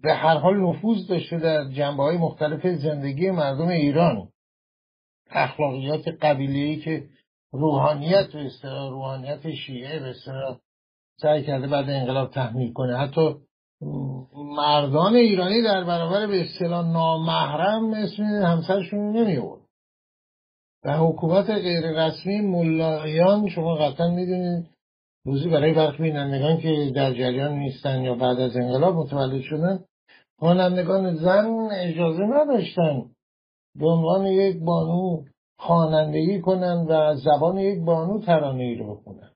به 0.04 0.14
هر 0.14 0.38
حال 0.38 0.58
نفوذ 0.58 1.08
داشته 1.08 1.38
در 1.38 1.70
جنبه 1.70 2.04
های 2.04 2.18
مختلف 2.18 2.68
زندگی 2.68 3.32
مردم 3.32 3.68
ایران. 3.68 4.30
اخلاقیات 5.32 6.08
قبیله 6.08 6.76
که 6.76 7.04
روحانیت 7.52 8.28
به 8.34 8.46
اصطلاح 8.46 8.90
روحانیت 8.90 9.52
شیعه 9.52 10.00
به 10.00 10.10
اصطلاح 10.10 10.58
سعی 11.22 11.44
کرده 11.44 11.68
بعد 11.68 11.90
انقلاب 11.90 12.32
تحمیل 12.32 12.74
کنه. 12.74 12.98
حتی 12.98 13.36
مردان 14.36 15.16
ایرانی 15.16 15.64
در 15.64 15.84
برابر 15.84 16.28
به 16.28 16.42
اصطلاح 16.42 16.92
نامحرم 16.92 17.94
اسم 17.94 18.24
همسرشون 18.24 19.18
نمی 19.18 19.38
و 20.86 20.98
حکومت 20.98 21.50
غیر 21.50 21.92
رسمی 21.92 22.42
ملایان 22.42 23.50
شما 23.50 23.76
قطعا 23.76 24.10
می‌دونید 24.10 24.70
روزی 25.26 25.50
برای 25.50 25.74
برخی 25.74 26.04
بینندگان 26.04 26.58
که 26.58 26.92
در 26.96 27.14
جریان 27.14 27.52
نیستن 27.52 28.02
یا 28.02 28.16
بعد 28.16 28.40
از 28.40 28.58
انقلاب 28.58 28.96
متولد 28.96 29.42
شدن 29.42 29.84
خوانندگان 30.40 31.16
زن 31.16 31.70
اجازه 31.72 32.24
نداشتن 32.24 33.04
به 33.76 33.88
عنوان 33.88 34.26
یک 34.26 34.64
بانو 34.64 35.24
خوانندگی 35.60 36.42
کنند 36.42 36.88
و 36.90 37.16
زبان 37.16 37.58
یک 37.58 37.86
بانو 37.86 38.20
ترانه 38.20 38.64
ای 38.64 38.76
رو 38.76 38.96
بخونن. 38.96 39.32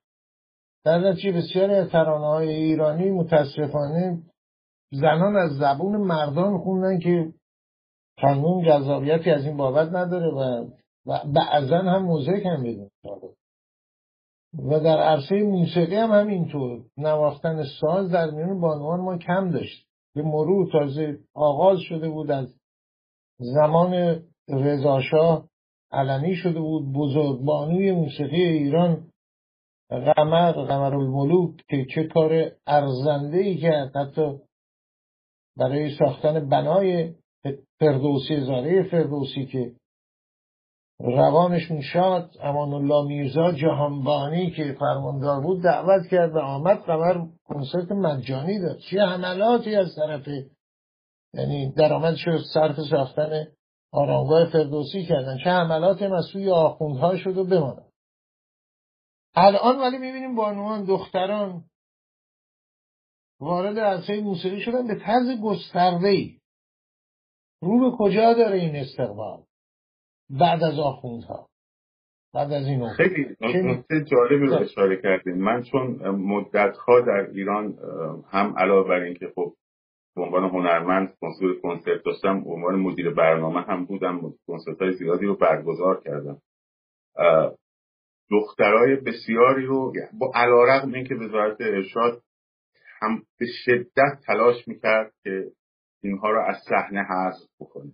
در 0.84 0.98
نتیجه 0.98 1.32
بسیاری 1.32 1.74
از 1.74 1.90
ترانه 1.90 2.26
های 2.26 2.48
ایرانی 2.48 3.10
متاسفانه 3.10 4.22
زنان 4.92 5.36
از 5.36 5.50
زبون 5.50 5.96
مردان 5.96 6.58
خوندن 6.58 6.98
که 6.98 7.32
قانون 8.22 8.64
جذابیتی 8.66 9.30
از 9.30 9.44
این 9.44 9.56
بابت 9.56 9.88
نداره 9.88 10.30
و 10.30 10.70
و 11.06 11.20
بعضا 11.34 11.78
هم 11.78 12.02
موزیک 12.02 12.46
هم 12.46 12.62
بدون 12.62 12.90
و 14.54 14.80
در 14.80 14.98
عرصه 14.98 15.42
موسیقی 15.42 15.96
هم 15.96 16.10
همینطور. 16.10 16.84
نواختن 16.96 17.64
ساز 17.80 18.10
در 18.10 18.30
میون 18.30 18.60
بانوان 18.60 19.00
ما 19.00 19.18
کم 19.18 19.50
داشت. 19.50 19.86
به 20.14 20.22
مرور 20.22 20.72
تازه 20.72 21.18
آغاز 21.34 21.80
شده 21.80 22.08
بود 22.08 22.30
از 22.30 22.54
زمان 23.38 24.22
رضاشاه. 24.48 25.48
علنی 25.92 26.34
شده 26.34 26.60
بود. 26.60 26.92
بزرگ 26.92 27.40
بانوی 27.40 27.92
موسیقی 27.92 28.42
ایران. 28.42 29.10
قمر 29.90 30.52
قمر 30.52 30.94
الملوک 30.94 31.56
که 31.68 31.86
چه 31.94 32.04
کار 32.04 32.50
ارزنده 32.66 33.38
ای 33.38 33.56
کرد. 33.56 33.96
حتی 33.96 34.40
برای 35.56 35.96
ساختن 35.98 36.48
بنای 36.48 37.14
فردوسی 37.80 38.40
زاره 38.40 38.82
فردوسی 38.82 39.46
که 39.46 39.72
روانشون 40.98 41.80
شاد 41.80 42.30
امان 42.40 42.72
الله 42.72 43.08
میرزا 43.08 43.52
جهانبانی 43.52 44.50
که 44.50 44.76
فرماندار 44.80 45.40
بود 45.40 45.62
دعوت 45.62 46.06
کرد 46.10 46.36
و 46.36 46.38
آمد 46.38 46.78
قمر 46.78 47.26
کنسرت 47.44 47.92
مجانی 47.92 48.60
داد. 48.60 48.78
چه 48.78 49.00
حملاتی 49.00 49.76
از 49.76 49.96
طرف 49.96 50.28
یعنی 51.34 51.72
درآمد 51.72 52.14
شد 52.14 52.40
صرف 52.54 52.76
ساختن 52.90 53.46
آرامگاه 53.92 54.44
فردوسی 54.44 55.06
کردن. 55.06 55.38
چه 55.44 55.50
حملاتی 55.50 56.04
از 56.04 56.24
سوی 56.32 56.50
آخوندها 56.50 57.16
شد 57.16 57.36
و 57.36 57.44
بماند. 57.44 57.92
الان 59.34 59.80
ولی 59.80 59.98
می‌بینیم 59.98 60.34
بانوان 60.34 60.84
دختران 60.84 61.64
وارد 63.40 63.78
عرصه 63.78 64.20
موسیقی 64.20 64.60
شدن 64.60 64.86
به 64.86 64.94
طرز 64.94 65.40
گسترده 65.42 66.08
ای 66.08 66.40
رو 67.62 67.90
به 67.90 67.96
کجا 67.96 68.34
داره 68.34 68.58
این 68.58 68.76
استقبال؟ 68.76 69.44
بعد 70.30 70.62
از 70.62 70.78
آخوندها 70.78 71.48
بعد 72.34 72.52
از 72.52 72.66
این 72.66 72.88
خیلی 72.88 73.36
نکته 73.42 74.04
جالبی 74.04 74.46
رو 74.46 74.54
اشاره 74.54 75.02
کردیم 75.02 75.34
من 75.34 75.62
چون 75.62 76.08
مدتها 76.08 77.00
در 77.00 77.30
ایران 77.34 77.78
هم 78.30 78.54
علاوه 78.58 78.88
بر 78.88 79.00
اینکه 79.00 79.32
خب 79.34 79.54
به 80.16 80.22
عنوان 80.22 80.50
هنرمند 80.50 81.16
کنسول 81.20 81.60
کنسرت 81.60 82.02
داشتم 82.04 82.44
به 82.44 82.50
عنوان 82.50 82.74
مدیر 82.74 83.10
برنامه 83.10 83.60
هم 83.62 83.84
بودم. 83.84 84.20
کنسرت 84.46 84.82
های 84.82 84.92
زیادی 84.92 85.26
رو 85.26 85.36
برگزار 85.36 86.02
کردم. 86.04 86.38
دخترای 88.30 88.96
بسیاری 88.96 89.66
رو 89.66 89.92
با 90.18 90.32
علا 90.34 90.82
اینکه 90.94 91.14
وزارت 91.14 91.60
ارشاد 91.60 92.22
هم 93.00 93.22
به 93.38 93.46
شدت 93.64 94.20
تلاش 94.26 94.68
می‌کرد 94.68 95.12
که 95.24 95.44
اینها 96.02 96.30
رو 96.30 96.42
از 96.48 96.56
صحنه 96.68 97.00
حذف 97.00 97.48
بکنه. 97.60 97.92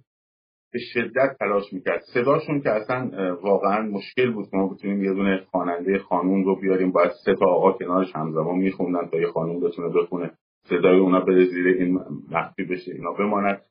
به 0.72 0.78
شدت 0.78 1.36
تلاش 1.40 1.72
می‌کرد. 1.72 2.00
صداشون 2.14 2.60
که 2.60 2.70
اصلا 2.70 3.10
واقعا 3.42 3.82
مشکل 3.82 4.32
بود 4.32 4.48
ما 4.52 4.68
بتونیم 4.68 5.04
یه 5.04 5.12
دونه 5.14 5.44
خواننده 5.50 5.98
خانوم 5.98 6.44
رو 6.44 6.60
بیاریم. 6.60 6.92
باید 6.92 7.10
سه 7.24 7.34
تا 7.34 7.46
آقا 7.46 7.72
کنارش 7.72 8.16
همزمان 8.16 8.58
میخوندن 8.58 9.08
تا 9.08 9.20
یه 9.20 9.26
خانوم 9.26 9.60
بتونه 9.60 9.88
بخونه. 9.88 10.30
صدای 10.64 10.98
اونا 10.98 11.20
بره 11.20 11.44
زیر 11.44 11.66
این 11.66 11.98
مخفی 12.30 12.64
بشه 12.64 12.92
اینا 12.92 13.12
بماند 13.12 13.62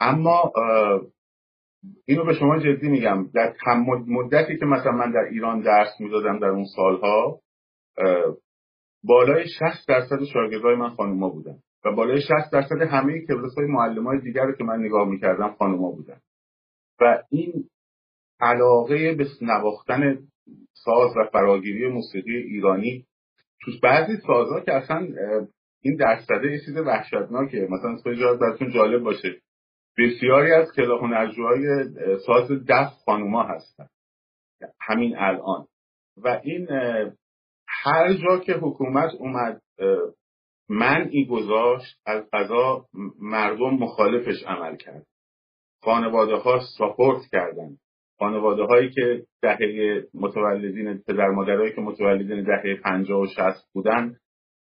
اما 0.00 0.52
اینو 2.06 2.24
به 2.24 2.34
شما 2.34 2.58
جدی 2.58 2.88
میگم. 2.88 3.28
در 3.34 3.54
مدتی 4.06 4.58
که 4.58 4.66
مثلا 4.66 4.92
من 4.92 5.10
در 5.10 5.24
ایران 5.30 5.60
درس 5.60 6.00
می‌دادم 6.00 6.38
در 6.38 6.48
اون 6.48 6.64
سالها 6.76 7.40
بالای 9.04 9.44
60 9.48 9.88
درصد 9.88 10.24
شاگردای 10.24 10.76
من 10.76 10.90
خانوما 10.90 11.28
بودن. 11.28 11.58
و 11.84 11.92
بالای 11.92 12.20
60 12.20 12.52
درصد 12.52 12.82
همه 12.82 13.26
کلاس 13.26 13.54
های 13.58 13.66
معلم 13.66 14.06
های 14.06 14.20
دیگر 14.20 14.44
رو 14.44 14.52
که 14.52 14.64
من 14.64 14.78
نگاه 14.78 15.08
می‌کردم 15.08 15.54
خانوما 15.58 15.90
بودن. 15.90 16.20
و 17.00 17.22
این 17.30 17.68
علاقه 18.40 19.14
به 19.14 19.26
نواختن 19.42 20.18
ساز 20.72 21.16
و 21.16 21.24
فراگیری 21.32 21.88
موسیقی 21.88 22.36
ایرانی 22.36 23.06
تو 23.60 23.70
بعضی 23.82 24.16
سازها 24.16 24.60
که 24.60 24.72
اصلا 24.72 25.08
این 25.82 25.96
درصده 25.96 26.52
یه 26.52 26.60
چیز 26.64 26.76
وحشتناکه. 26.76 27.68
مثلا 27.70 27.96
خیلی 28.04 28.24
براتون 28.40 28.72
جالب 28.72 29.02
باشه. 29.02 29.40
بسیاری 29.98 30.52
از 30.52 30.72
کلا 30.76 30.98
هنرجوهای 30.98 31.62
ساز 32.26 32.50
دست 32.68 33.04
خانوما 33.04 33.42
هستن. 33.42 33.86
همین 34.80 35.16
الان. 35.16 35.66
و 36.16 36.40
این 36.42 36.66
هر 37.68 38.14
جا 38.14 38.38
که 38.38 38.52
حکومت 38.52 39.10
اومد 39.18 39.60
منعی 40.68 41.26
گذاشت 41.26 42.00
از 42.06 42.24
قضا 42.32 42.86
مردم 43.20 43.70
مخالفش 43.70 44.42
عمل 44.46 44.76
کرد. 44.76 45.06
خانواده 45.82 46.36
ها 46.36 46.60
ساپورت 46.78 47.20
کردن 47.32 47.76
خانواده 48.18 48.62
هایی 48.62 48.90
که 48.90 49.26
دهه 49.42 50.02
متولدین 50.14 50.98
پدر 50.98 51.28
مادرهایی 51.28 51.72
که 51.72 51.80
متولدین 51.80 52.42
دهه 52.42 52.74
پنجاه 52.74 53.20
و 53.20 53.26
شست 53.26 53.72
بودن 53.74 54.16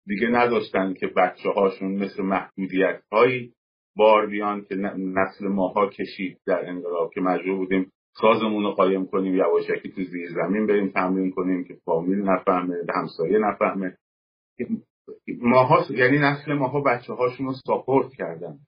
دیگه 0.07 0.29
نداشتن 0.29 0.95
که 0.95 1.07
بچه 1.07 1.51
هاشون 1.51 1.93
مثل 1.93 2.23
محدودیت 2.23 3.03
هایی 3.13 3.53
بار 3.97 4.27
بیان 4.27 4.65
که 4.65 4.75
نسل 4.75 5.49
ماها 5.49 5.87
کشید 5.87 6.39
در 6.47 6.69
انقلاب 6.69 7.13
که 7.15 7.21
مجبور 7.21 7.57
بودیم 7.57 7.93
سازمون 8.21 8.65
رو 8.65 8.71
قایم 8.71 9.07
کنیم 9.07 9.35
یواشکی 9.35 9.89
تو 9.89 10.03
زیر 10.03 10.29
زمین 10.29 10.67
بریم 10.67 10.89
تمرین 10.89 11.31
کنیم 11.31 11.65
که 11.65 11.75
فامیل 11.85 12.19
نفهمه 12.19 12.75
همسایه 12.95 13.39
نفهمه. 13.39 13.97
ماها 15.41 15.85
یعنی 15.91 16.19
نسل 16.19 16.53
ماها 16.53 16.81
بچه 16.81 17.13
هاشون 17.13 17.47
رو 17.47 17.53
ساپورت 17.53 18.13
کردن 18.19 18.59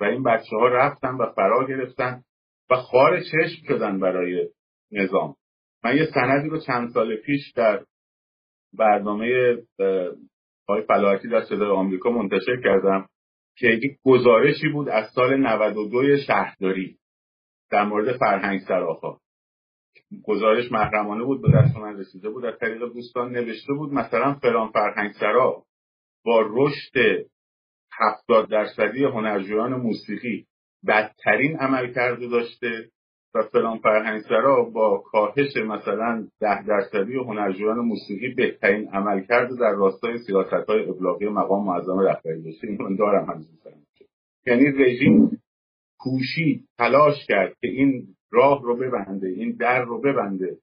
و 0.00 0.04
این 0.04 0.22
بچه 0.22 0.56
ها 0.56 0.68
رفتن 0.68 1.14
و 1.14 1.32
فرا 1.32 1.66
گرفتن 1.68 2.22
و 2.70 2.76
خار 2.76 3.20
چشم 3.20 3.66
شدن 3.68 4.00
برای 4.00 4.48
نظام. 4.92 5.34
من 5.84 5.96
یه 5.96 6.06
سندی 6.14 6.48
رو 6.48 6.60
چند 6.60 6.90
سال 6.90 7.16
پیش 7.16 7.52
در 7.56 7.84
برنامه 8.78 9.56
های 10.68 10.82
فلاحتی 10.88 11.28
در 11.28 11.44
صدای 11.44 11.70
آمریکا 11.70 12.10
منتشر 12.10 12.60
کردم 12.64 13.08
که 13.56 13.66
یک 13.66 13.98
گزارشی 14.04 14.68
بود 14.68 14.88
از 14.88 15.10
سال 15.14 15.36
92 15.36 16.16
شهرداری 16.16 16.98
در 17.70 17.84
مورد 17.84 18.16
فرهنگ 18.16 18.60
سراها 18.60 19.20
گزارش 20.24 20.72
محرمانه 20.72 21.24
بود 21.24 21.42
به 21.42 21.48
دست 21.58 21.76
من 21.76 21.98
رسیده 21.98 22.30
بود 22.30 22.44
از 22.44 22.58
طریق 22.58 22.78
دوستان 22.78 23.32
نوشته 23.32 23.72
بود 23.72 23.92
مثلا 23.92 24.34
فلان 24.34 24.70
فرهنگ 24.70 25.12
سرا 25.12 25.64
با 26.24 26.42
رشد 26.50 27.26
هفتاد 27.92 28.50
درصدی 28.50 29.04
هنرجویان 29.04 29.74
موسیقی 29.74 30.46
بدترین 30.86 31.56
عمل 31.56 31.92
کرده 31.92 32.28
داشته 32.28 32.88
و 33.34 33.42
فلان 33.42 33.78
فرهنگسرا 33.78 34.62
با 34.64 35.02
کاهش 35.06 35.56
مثلا 35.56 36.28
ده 36.40 36.66
درصدی 36.66 37.14
هنرجویان 37.14 37.78
موسیقی 37.78 38.34
بهترین 38.34 38.88
عمل 38.88 39.20
کرده 39.20 39.56
در 39.56 39.70
راستای 39.70 40.18
سیاست 40.18 40.68
های 40.68 40.88
ابلاغی 40.88 41.28
مقام 41.28 41.66
معظم 41.66 41.98
رهبری 41.98 42.42
داشته. 42.42 42.66
این 42.66 42.96
دارم 42.96 43.30
هم 43.30 43.44
یعنی 44.46 44.64
رژیم 44.64 45.42
کوشی 45.98 46.64
تلاش 46.78 47.26
کرد 47.28 47.56
که 47.60 47.68
این 47.68 48.06
راه 48.30 48.62
رو 48.62 48.76
ببنده 48.76 49.28
این 49.28 49.56
در 49.56 49.82
رو 49.82 50.00
ببنده 50.00 50.58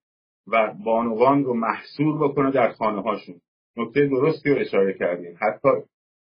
و 0.48 0.74
بانوان 0.86 1.44
رو 1.44 1.54
محصور 1.54 2.30
بکنه 2.30 2.52
در 2.52 2.72
خانه 2.72 3.02
هاشون 3.02 3.36
نکته 3.78 4.08
درستی 4.08 4.50
رو 4.50 4.60
اشاره 4.60 4.94
کردیم. 4.94 5.38
حتی 5.42 5.70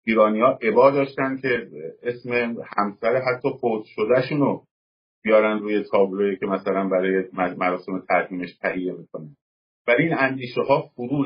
ایرانی 0.06 0.40
ها 0.40 0.58
عبا 0.62 0.90
داشتن 0.90 1.36
که 1.36 1.68
اسم 2.02 2.56
همسر 2.76 3.16
حتی 3.16 3.48
فوت 3.60 3.84
شدهشون 3.86 4.40
رو 4.40 4.64
بیارن 5.24 5.58
روی 5.58 5.84
تابلوی 5.90 6.36
که 6.36 6.46
مثلا 6.46 6.88
برای 6.88 7.24
مراسم 7.34 8.04
ترکیمش 8.08 8.56
تهیه 8.56 8.92
می‌کنن. 8.92 9.36
ولی 9.86 10.02
این 10.02 10.14
اندیشه 10.18 10.60
ها 10.60 10.90
فرو 10.96 11.24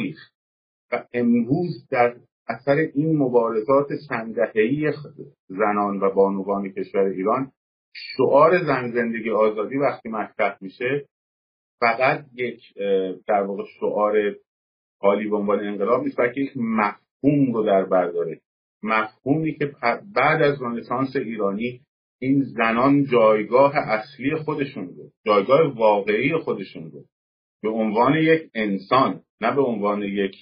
و 0.93 1.05
امروز 1.13 1.89
در 1.91 2.17
اثر 2.49 2.77
این 2.95 3.17
مبارزات 3.17 3.89
چند 4.09 4.37
زنان 5.49 6.01
و 6.01 6.11
بانوان 6.15 6.73
کشور 6.73 7.05
ایران 7.05 7.53
شعار 7.95 8.65
زن 8.65 8.91
زندگی 8.91 9.31
آزادی 9.31 9.77
وقتی 9.77 10.09
مطرح 10.09 10.59
میشه 10.61 11.07
فقط 11.81 12.25
یک 12.35 12.63
در 13.27 13.43
واقع 13.43 13.65
شعار 13.81 14.35
حالی 15.01 15.29
به 15.29 15.37
عنوان 15.37 15.61
انقلاب 15.61 16.05
نیست 16.05 16.19
بلکه 16.19 16.41
یک 16.41 16.53
مفهوم 16.57 17.53
رو 17.53 17.63
در 17.63 17.85
برداره 17.85 18.41
مفهومی 18.83 19.55
که 19.55 19.73
بعد 20.15 20.43
از 20.43 20.63
رنسانس 20.63 21.17
ایرانی 21.17 21.81
این 22.21 22.43
زنان 22.43 23.05
جایگاه 23.05 23.73
اصلی 23.77 24.37
خودشون 24.37 24.87
رو 24.87 25.11
جایگاه 25.27 25.75
واقعی 25.75 26.39
خودشون 26.39 26.91
رو 26.91 27.05
به 27.63 27.69
عنوان 27.69 28.17
یک 28.17 28.51
انسان 28.55 29.23
نه 29.41 29.55
به 29.55 29.63
عنوان 29.63 30.03
یک 30.03 30.37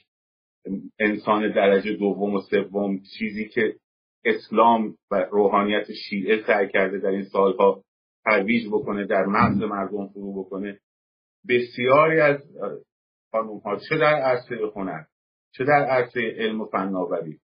انسان 0.98 1.52
درجه 1.52 1.96
دوم 1.96 2.34
و 2.34 2.40
سوم 2.40 3.00
چیزی 3.18 3.48
که 3.48 3.74
اسلام 4.24 4.94
و 5.10 5.26
روحانیت 5.32 5.92
شیعه 5.92 6.42
سعی 6.46 6.68
کرده 6.68 6.98
در 6.98 7.08
این 7.08 7.24
سالها 7.24 7.82
ترویج 8.24 8.66
بکنه 8.66 9.06
در 9.06 9.26
مغز 9.26 9.62
مردم 9.62 10.06
فرو 10.06 10.44
بکنه. 10.44 10.78
بسیاری 11.48 12.20
از 12.20 12.40
خانوم 13.32 13.58
ها 13.58 13.76
چه 13.76 13.98
در 13.98 14.14
عرصه 14.14 14.56
هنر 14.76 15.02
چه 15.52 15.64
در 15.64 15.84
عرصه 15.84 16.20
علم 16.20 16.60
و 16.60 16.64
فناوری. 16.64 17.38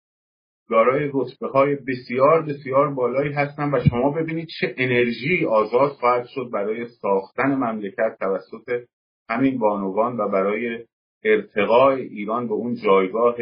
دارای 0.70 1.10
رتبه 1.14 1.48
های 1.48 1.76
بسیار 1.76 2.42
بسیار 2.42 2.94
بالایی 2.94 3.32
هستن 3.32 3.74
و 3.74 3.80
شما 3.90 4.10
ببینید 4.10 4.48
چه 4.60 4.74
انرژی 4.76 5.46
آزاد 5.46 5.90
خواهد 5.90 6.26
شد 6.26 6.50
برای 6.52 6.86
ساختن 6.88 7.54
مملکت 7.54 8.16
توسط 8.20 8.84
همین 9.28 9.58
بانوان 9.58 10.16
و 10.16 10.28
برای 10.28 10.84
ارتقای 11.24 12.02
ایران 12.02 12.48
به 12.48 12.54
اون 12.54 12.74
جایگاه 12.74 13.36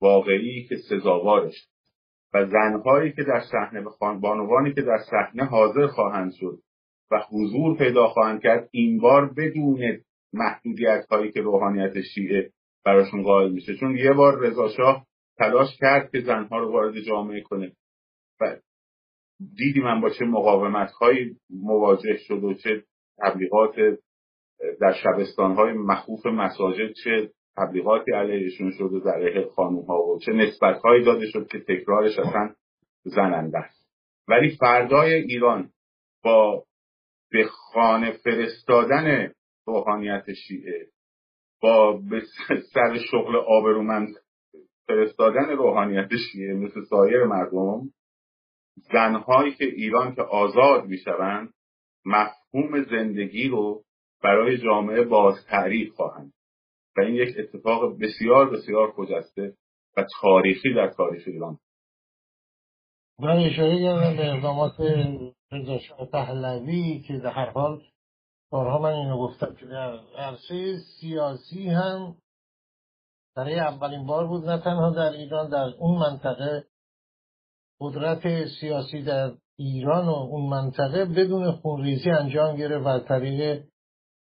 واقعی 0.00 0.66
که 0.68 0.76
سزاوارش. 0.76 1.68
و 2.34 2.46
زنهایی 2.46 3.12
که 3.12 3.22
در 3.22 3.40
صحنه 3.52 3.84
بانوانی 4.00 4.74
که 4.74 4.82
در 4.82 4.98
صحنه 5.10 5.44
حاضر 5.44 5.86
خواهند 5.86 6.32
شد 6.32 6.58
و 7.10 7.20
حضور 7.30 7.78
پیدا 7.78 8.08
خواهند 8.08 8.42
کرد 8.42 8.68
این 8.72 9.00
بار 9.00 9.34
بدون 9.36 9.80
محدودیت 10.34 11.06
هایی 11.10 11.32
که 11.32 11.40
روحانیت 11.40 12.00
شیعه 12.00 12.50
براشون 12.84 13.22
قائل 13.22 13.52
میشه. 13.52 13.76
چون 13.76 13.96
یه 13.96 14.12
بار 14.12 14.40
رضا 14.40 14.68
شاه 14.68 15.06
تلاش 15.38 15.76
کرد 15.80 16.10
که 16.10 16.20
زنها 16.20 16.58
رو 16.58 16.72
وارد 16.72 17.00
جامعه 17.00 17.40
کنه. 17.40 17.72
و 18.40 18.56
دیدی 19.56 19.80
من 19.80 20.00
با 20.00 20.10
چه 20.10 20.24
مقاومت 20.24 20.90
هایی 20.90 21.36
مواجه 21.50 22.16
شد 22.16 22.44
و 22.44 22.54
چه 22.54 22.84
تبلیغات 23.18 23.74
در 24.80 24.92
شبستان 24.92 25.54
های 25.54 25.72
مخوف 25.72 26.26
مساجد 26.26 26.92
چه 27.04 27.30
تبلیغاتی 27.56 28.12
علیهشون 28.12 28.70
شد 28.70 28.92
و 28.92 29.00
در 29.00 29.44
ها 29.88 30.02
و 30.02 30.18
چه 30.18 30.32
نسبت 30.32 30.76
هایی 30.78 31.04
داده 31.04 31.26
شد 31.26 31.46
که 31.46 31.58
تکرارش 31.58 32.18
اصلا 32.18 32.54
زننده 33.04 33.58
است. 33.58 33.84
ولی 34.28 34.56
فردای 34.56 35.14
ایران 35.14 35.70
با 36.24 36.64
به 37.30 37.44
خانه 37.44 38.10
فرستادن 38.12 39.32
روحانیت 39.66 40.32
شیعه 40.32 40.86
با 41.62 42.02
سر 42.74 42.98
شغل 43.10 43.36
آبرومند 43.36 44.14
فرستادن 44.86 45.48
روحانیت 45.50 46.08
شیعه 46.32 46.54
مثل 46.54 46.84
سایر 46.90 47.24
مردم 47.24 47.90
زنهایی 48.92 49.54
که 49.54 49.64
ایران 49.64 50.14
که 50.14 50.22
آزاد 50.22 50.84
می‌شوند 50.84 51.54
مفهوم 52.06 52.84
زندگی 52.84 53.48
رو 53.48 53.84
برای 54.22 54.58
جامعه 54.58 55.04
باز 55.04 55.46
تعریف 55.46 55.92
خواهند. 55.92 56.32
و 56.96 57.00
این 57.00 57.14
یک 57.14 57.36
اتفاق 57.38 57.98
بسیار 58.00 58.50
بسیار 58.50 58.92
خجسته 58.92 59.56
و 59.96 60.06
تاریخی 60.20 60.74
در 60.74 60.90
تاریخ 60.90 61.22
ایران. 61.26 61.58
من 63.18 63.36
اشاره 63.36 63.82
کردم 63.82 64.16
به 64.16 64.32
اقدامات 64.32 64.80
رضا 65.52 65.78
پهلوی 66.12 67.00
که 67.00 67.18
در 67.18 67.30
هر 67.30 67.50
حال 67.50 67.82
بارها 68.50 68.78
من 68.78 68.92
اینو 68.92 69.18
گفتم 69.18 69.54
که 69.54 69.66
در 69.66 69.98
عرصه 70.18 70.78
سیاسی 71.00 71.68
هم 71.68 72.16
برای 73.36 73.58
اولین 73.58 74.06
بار 74.06 74.26
بود 74.26 74.44
نه 74.44 74.58
تنها 74.58 74.90
در 74.90 75.12
ایران 75.12 75.48
در 75.48 75.74
اون 75.78 75.98
منطقه 75.98 76.64
قدرت 77.80 78.46
سیاسی 78.60 79.02
در 79.02 79.32
ایران 79.58 80.06
و 80.06 80.10
اون 80.10 80.50
منطقه 80.50 81.04
بدون 81.04 81.52
خونریزی 81.52 82.10
انجام 82.10 82.56
گرفت 82.56 82.86
و 82.86 82.98
طریق 82.98 83.64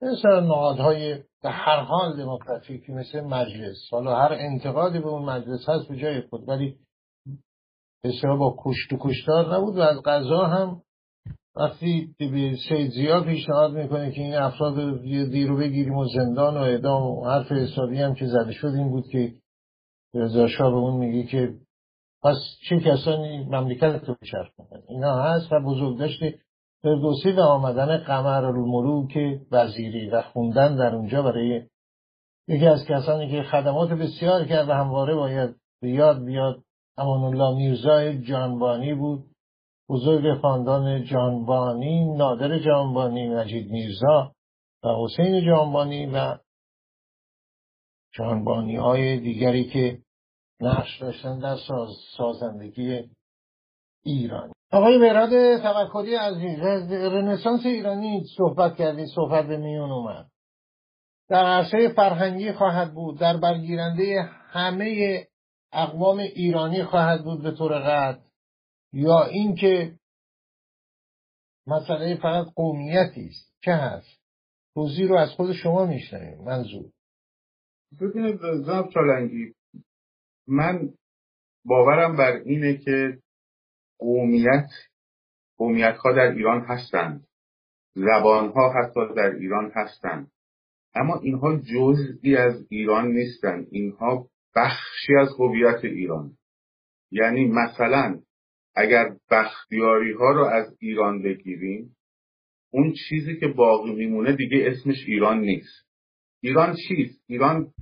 مثل 0.01 0.29
نهادهای 0.29 1.23
به 1.43 1.49
هر 1.49 1.79
حال 1.79 2.17
دموکراتیکی 2.17 2.91
مثل 2.91 3.21
مجلس. 3.21 3.77
حالا 3.91 4.15
هر 4.15 4.33
انتقادی 4.33 4.99
به 4.99 5.07
اون 5.07 5.25
مجلس 5.25 5.69
هست 5.69 5.87
به 5.87 5.97
جای 5.97 6.21
خود 6.21 6.49
ولی 6.49 6.77
بسیار 8.03 8.37
با 8.37 8.55
کشت 8.59 8.93
و 8.93 8.97
کشتار 8.99 9.55
نبود 9.55 9.77
و 9.77 9.81
از 9.81 10.03
غذا 10.03 10.45
هم 10.45 10.81
وقتی 11.55 12.15
به 12.19 12.55
سید 12.69 12.91
زیاد 12.91 13.25
پیشنهاد 13.25 13.73
می‌کنه 13.73 14.11
که 14.11 14.21
این 14.21 14.35
افراد 14.35 15.01
دیرو 15.31 15.57
بگیریم 15.57 15.97
و 15.97 16.05
زندان 16.05 16.57
و 16.57 16.59
اعدام 16.59 17.03
و 17.03 17.25
حرف 17.25 17.51
حسابی 17.51 17.97
هم 18.01 18.15
که 18.15 18.25
زده 18.25 18.51
شد 18.51 18.67
این 18.67 18.89
بود 18.89 19.07
که 19.11 19.33
رضا 20.13 20.47
شاه 20.47 20.71
به 20.71 20.77
اون 20.77 20.97
میگه 20.97 21.23
که 21.23 21.53
پس 22.23 22.37
چه 22.69 22.79
کسانی 22.79 23.43
مملکت 23.43 24.03
رو 24.07 24.15
بچرخونن 24.21 24.83
اینا 24.87 25.23
هست 25.23 25.51
و 25.51 25.59
بزرگ 25.59 25.99
داشته. 25.99 26.39
فردوسی 26.83 27.31
و 27.31 27.39
آمدن 27.39 27.97
قمر 27.97 28.45
الملوک 28.45 29.41
وزیری 29.51 30.09
و 30.09 30.21
خوندن 30.21 30.75
در 30.75 30.95
اونجا 30.95 31.21
برای 31.21 31.61
یکی 32.47 32.65
از 32.65 32.85
کسانی 32.85 33.31
که 33.31 33.43
خدمات 33.43 33.89
بسیار 33.89 34.45
کرد 34.45 34.69
و 34.69 34.73
همواره 34.73 35.15
باید 35.15 35.55
به 35.81 35.89
یاد 35.89 36.25
بیاد. 36.25 36.63
امان 36.97 37.23
الله 37.23 37.55
میرزای 37.55 38.23
جانبانی 38.23 38.93
بود. 38.93 39.30
بزرگ 39.91 40.41
خاندان 40.41 41.03
جانبانی 41.03 42.15
نادر 42.15 42.59
جانبانی 42.59 43.29
مجید 43.29 43.71
میرزا 43.71 44.31
و 44.83 44.87
حسین 45.03 45.45
جانبانی 45.45 46.05
و 46.05 46.37
جانبانی 48.13 48.75
های 48.75 49.19
دیگری 49.19 49.69
که 49.69 49.99
نقش 50.61 51.01
داشتن 51.01 51.39
در 51.39 51.57
سازندگی 52.17 53.09
ایران 54.03 54.51
آقای 54.71 54.97
مراد 54.97 55.57
توکلی 55.57 56.15
عزیز 56.15 56.59
از 56.59 56.91
رنسانس 56.91 57.65
ایرانی 57.65 58.23
صحبت 58.37 58.75
کردید 58.75 59.07
صحبت 59.15 59.47
به 59.47 59.57
میون 59.57 59.91
اومد. 59.91 60.25
در 61.29 61.45
عرصه 61.45 61.93
فرهنگی 61.95 62.51
خواهد 62.51 62.93
بود 62.93 63.19
در 63.19 63.37
برگیرنده 63.37 64.29
همه 64.49 65.21
اقوام 65.73 66.17
ایرانی 66.17 66.83
خواهد 66.83 67.23
بود 67.23 67.43
به 67.43 67.51
طور 67.51 67.79
قطع. 67.79 68.30
یا 68.93 69.23
اینکه 69.25 69.99
مسئله 71.67 72.15
فقط 72.15 72.47
قومیتی 72.55 73.27
است. 73.27 73.53
چه 73.63 73.71
هست؟ 73.71 74.21
توضیح 74.73 75.07
رو 75.07 75.15
از 75.15 75.29
خود 75.29 75.53
شما 75.53 75.85
میشنویم. 75.85 76.43
منظور. 76.43 76.91
ببینید 78.01 78.39
جناب 78.65 78.89
چالنگی 78.89 79.53
من 80.47 80.93
باورم 81.65 82.17
بر 82.17 82.31
اینه 82.31 82.77
که 82.77 83.19
قومیت 83.99 84.69
قومیت 85.57 85.97
ها 85.97 86.11
در 86.13 86.31
ایران 86.31 86.61
هستند. 86.61 87.27
زبان 87.95 88.51
ها 88.51 88.73
حتی 88.73 88.99
در 89.15 89.35
ایران 89.35 89.71
هستند. 89.75 90.31
اما 90.95 91.19
اینها 91.19 91.57
جزئی 91.57 92.35
از 92.35 92.65
ایران 92.69 93.07
نیستند. 93.07 93.67
اینها 93.71 94.29
بخشی 94.55 95.15
از 95.21 95.29
هویت 95.39 95.83
ایران. 95.83 96.37
یعنی 97.11 97.45
مثلا 97.45 98.21
اگر 98.75 99.15
بختیاری 99.31 100.11
ها 100.11 100.31
رو 100.31 100.45
از 100.45 100.77
ایران 100.79 101.21
بگیریم 101.21 101.95
اون 102.73 102.93
چیزی 103.09 103.39
که 103.39 103.47
باقی 103.47 103.95
میمونه 103.95 104.35
دیگه 104.35 104.67
اسمش 104.67 105.05
ایران 105.07 105.39
نیست 105.39 105.87
ایران 106.43 106.75
چیست؟ 106.87 107.23
ایران 107.27 107.73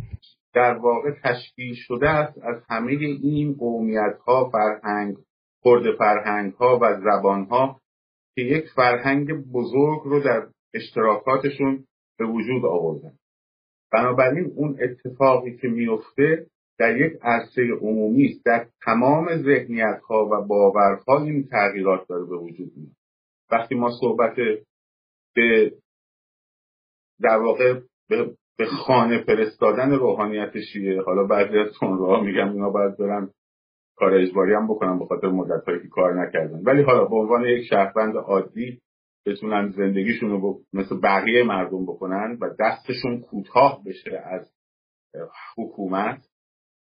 در 0.53 0.77
واقع 0.77 1.11
تشکیل 1.23 1.75
شده 1.75 2.09
است 2.09 2.37
از 2.37 2.63
همه 2.69 2.91
این 2.91 3.53
قومیت 3.53 4.17
ها 4.27 4.49
فرهنگ 4.49 5.17
خرد 5.63 5.97
فرهنگ 5.97 6.53
ها 6.53 6.79
و 6.81 7.01
زبان 7.01 7.45
ها 7.45 7.81
که 8.35 8.41
یک 8.41 8.65
فرهنگ 8.75 9.31
بزرگ 9.33 10.01
رو 10.03 10.19
در 10.19 10.47
اشتراکاتشون 10.73 11.85
به 12.17 12.25
وجود 12.25 12.65
آوردن 12.65 13.13
بنابراین 13.91 14.51
اون 14.55 14.77
اتفاقی 14.81 15.57
که 15.57 15.67
میفته 15.67 16.47
در 16.79 16.97
یک 16.97 17.13
عرصه 17.21 17.61
عمومی 17.81 18.25
است. 18.25 18.45
در 18.45 18.67
تمام 18.85 19.37
ذهنیت 19.37 20.01
ها 20.09 20.25
و 20.25 20.47
باورها 20.47 21.23
این 21.23 21.47
تغییرات 21.51 22.07
داره 22.07 22.25
به 22.25 22.37
وجود 22.37 22.71
میاد. 22.75 22.95
وقتی 23.51 23.75
ما 23.75 23.91
صحبت 24.01 24.35
به 25.35 25.73
در 27.21 27.37
واقع 27.37 27.79
به, 28.09 28.35
به 28.57 28.65
خانه 28.65 29.23
فرستادن 29.23 29.91
روحانیت 29.91 30.59
شیعه 30.73 31.01
حالا 31.01 31.23
بعضی 31.23 31.57
از 31.57 31.67
تون 31.79 32.25
میگم 32.25 32.51
اینا 32.51 32.69
باید 32.69 32.97
برن 32.97 33.29
کار 33.95 34.13
اجباری 34.13 34.53
هم 34.53 34.67
بکنن 34.67 34.99
به 34.99 35.05
خاطر 35.05 35.27
مدت 35.27 35.65
هایی 35.67 35.81
که 35.81 35.87
کار 35.87 36.25
نکردن. 36.25 36.61
ولی 36.63 36.81
حالا 36.81 37.05
به 37.05 37.15
عنوان 37.15 37.45
یک 37.45 37.65
شهروند 37.65 38.15
عادی 38.17 38.81
بتونن 39.25 39.69
زندگیشون 39.69 40.29
رو 40.29 40.61
مثل 40.73 40.99
بقیه 41.03 41.43
مردم 41.43 41.85
بکنن 41.85 42.37
و 42.41 42.49
دستشون 42.59 43.21
کوتاه 43.21 43.83
بشه 43.85 44.23
از 44.25 44.51
حکومت 45.57 46.29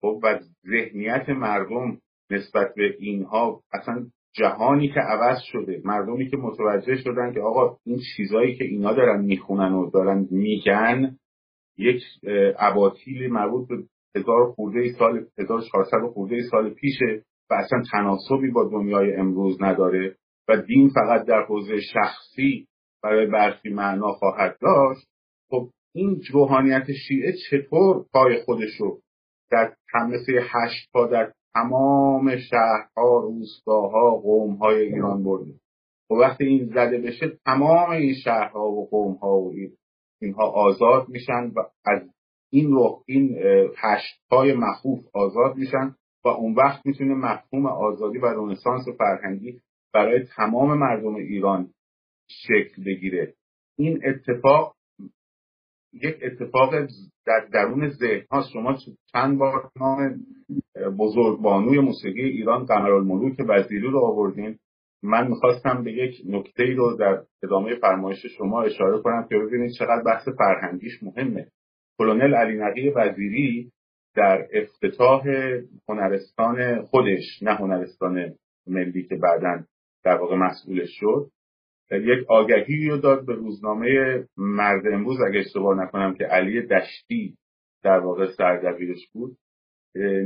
خب 0.00 0.20
و 0.22 0.38
ذهنیت 0.70 1.28
مردم 1.28 1.98
نسبت 2.30 2.74
به 2.76 2.96
اینها 2.98 3.62
اصلا 3.72 4.06
جهانی 4.32 4.88
که 4.88 5.00
عوض 5.00 5.38
شده 5.52 5.82
مردمی 5.84 6.30
که 6.30 6.36
متوجه 6.36 6.96
شدن 6.96 7.32
که 7.34 7.40
آقا 7.40 7.76
این 7.86 8.00
چیزایی 8.16 8.54
که 8.56 8.64
اینا 8.64 8.92
دارن 8.92 9.24
می‌خونن 9.24 9.72
و 9.72 9.90
دارن 9.90 10.28
میگن 10.30 11.16
یک 11.78 12.02
اباطیل 12.58 13.32
مربوط 13.32 13.68
به 13.68 13.76
هزار 14.16 14.52
خورده 14.52 14.92
سال 14.98 15.26
1400 15.38 15.98
خورده 16.14 16.42
سال 16.50 16.70
پیشه 16.70 17.22
و 17.50 17.54
اصلا 17.54 17.82
تناسبی 17.92 18.50
با 18.50 18.68
دنیای 18.72 19.16
امروز 19.16 19.62
نداره 19.62 20.16
و 20.48 20.56
دین 20.56 20.90
فقط 20.94 21.26
در 21.26 21.42
حوزه 21.42 21.80
شخصی 21.80 22.66
برای 23.02 23.26
برخی 23.26 23.68
معنا 23.68 24.12
خواهد 24.12 24.58
داشت. 24.60 25.06
خب 25.50 25.70
این 25.94 26.20
روحانیت 26.32 26.86
شیعه 27.08 27.32
چطور 27.50 28.04
پای 28.12 28.42
خودش 28.44 28.80
رو 28.80 29.00
در 29.50 29.72
مثل 29.94 30.40
هشت 30.42 30.92
پا 30.92 31.06
در 31.06 31.32
تمام 31.54 32.36
شهرها 32.36 33.18
روستاها 33.18 34.16
قومهای 34.16 34.80
ایران 34.80 35.24
برده. 35.24 35.52
و 36.10 36.14
وقتی 36.14 36.44
این 36.44 36.66
زده 36.66 36.98
بشه 36.98 37.38
تمام 37.44 37.90
این 37.90 38.14
شهرها 38.14 38.70
و 38.70 38.88
قومها 38.88 39.38
و 39.38 39.52
اینها 40.22 40.44
آزاد 40.44 41.08
میشن 41.08 41.52
و 41.56 41.60
از 41.84 42.02
این 42.52 42.70
رو 42.70 43.02
این 43.06 43.38
هشت 43.76 44.20
پای 44.30 44.54
مخوف 44.54 44.98
آزاد 45.14 45.56
میشن 45.56 45.94
و 46.24 46.28
اون 46.28 46.54
وقت 46.54 46.86
می‌تونه 46.86 47.14
مفهوم 47.14 47.66
آزادی 47.66 48.18
و 48.18 48.26
رنسانس 48.26 48.84
فرهنگی 48.98 49.60
برای 49.94 50.24
تمام 50.36 50.78
مردم 50.78 51.14
ایران 51.14 51.70
شکل 52.28 52.84
بگیره. 52.84 53.34
این 53.78 54.00
اتفاق 54.06 54.75
یک 55.92 56.16
اتفاق 56.22 56.70
در 57.26 57.46
درون 57.52 57.88
ذهن 57.88 58.24
هاست. 58.30 58.50
شما 58.52 58.76
چند 59.12 59.38
بار 59.38 59.70
نام 59.80 60.20
بزرگبانوی 60.98 61.80
موسیقی 61.80 62.22
ایران 62.22 62.64
قمرالملوک 62.64 63.36
وزیری 63.48 63.86
رو 63.86 64.04
آوردین. 64.04 64.58
من 65.02 65.28
می‌خواستم 65.28 65.84
به 65.84 65.92
یک 65.92 66.22
نکته 66.26 66.62
ای 66.62 66.74
رو 66.74 66.96
در 66.96 67.22
ادامه 67.42 67.74
فرمایش 67.74 68.26
شما 68.26 68.62
اشاره 68.62 69.02
کنم 69.02 69.26
که 69.28 69.36
ببینید 69.36 69.72
چقدر 69.78 70.02
بحث 70.06 70.28
فرهنگیش 70.38 71.02
مهمه. 71.02 71.46
کلونل 71.98 72.34
علی 72.34 72.58
نقی 72.58 72.90
وزیری 72.90 73.72
در 74.16 74.46
افتتاح 74.52 75.22
هنرستان 75.88 76.82
خودش 76.82 77.42
نه 77.42 77.54
هنرستان 77.54 78.34
ملی 78.66 79.02
که 79.08 79.16
بعدا 79.16 79.64
در 80.04 80.16
واقع 80.16 80.36
مسئولش 80.36 80.88
شد. 80.90 81.30
یک 81.90 82.30
آگهی 82.30 82.88
رو 82.88 82.96
داد 82.96 83.26
به 83.26 83.34
روزنامه 83.34 83.88
مرد 84.36 84.86
امروز 84.92 85.16
اگه 85.20 85.38
اشتباه 85.40 85.82
نکنم 85.82 86.14
که 86.14 86.24
علی 86.24 86.62
دشتی 86.62 87.36
در 87.82 87.98
واقع 87.98 88.26
سردبیرش 88.26 89.08
بود. 89.12 89.36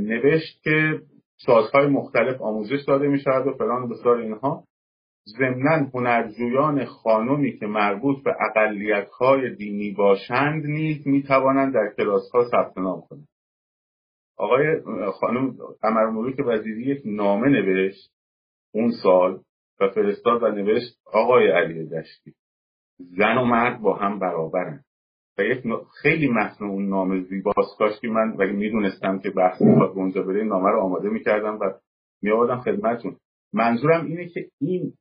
نوشت 0.01 0.61
که 0.63 1.01
سازهای 1.45 1.87
مختلف 1.87 2.41
آموزش 2.41 2.83
داده 2.87 3.07
می 3.07 3.19
شود 3.19 3.47
و 3.47 3.53
فلان 3.53 3.89
بسار 3.89 4.17
اینها. 4.17 4.63
ضمنا 5.37 5.89
هنرجویان 5.93 6.85
خانمی 6.85 7.57
که 7.57 7.65
مربوط 7.67 8.23
به 8.23 8.35
اقلیت 8.49 9.09
های 9.09 9.55
دینی 9.55 9.91
باشند 9.91 10.65
نیز 10.65 11.07
می 11.07 11.23
توانند 11.23 11.73
در 11.73 11.93
کلاس 11.97 12.31
ها 12.33 12.43
ثبت 12.43 12.77
نام 12.77 13.01
کنند. 13.09 13.27
آقای 14.37 14.81
خانم 15.11 15.57
قمر 15.81 16.31
که 16.31 16.43
وزیری 16.43 16.83
یک 16.83 17.01
نامه 17.05 17.49
نوشت 17.49 18.11
اون 18.73 18.91
سال 19.03 19.41
و 19.81 19.89
فرستاد 19.89 20.43
و 20.43 20.47
نوشت 20.47 20.99
آقای 21.05 21.47
علی 21.47 21.89
دشتی 21.89 22.33
زن 22.99 23.37
و 23.37 23.45
مرد 23.45 23.81
با 23.81 23.93
هم 23.93 24.19
برابرن. 24.19 24.83
و 25.37 25.43
یک 25.43 25.63
خیلی 26.01 26.27
متن 26.27 26.65
اون 26.65 26.89
نامه 26.89 27.21
زیباست 27.21 27.77
کاش 27.77 27.99
که 27.99 28.07
من 28.07 28.35
ولی 28.37 28.51
می‌دونستم 28.51 29.19
که 29.19 29.29
بحث 29.29 29.61
می‌خواد 29.61 29.89
اونجا 29.89 30.23
بره 30.23 30.43
نامه 30.43 30.69
رو 30.69 30.81
آماده 30.81 31.09
می‌کردم 31.09 31.59
و 31.61 31.73
میآوردم 32.21 32.61
خدمتتون. 32.61 33.17
منظورم 33.53 34.05
اینه 34.05 34.27
که 34.27 34.47
این 34.61 34.93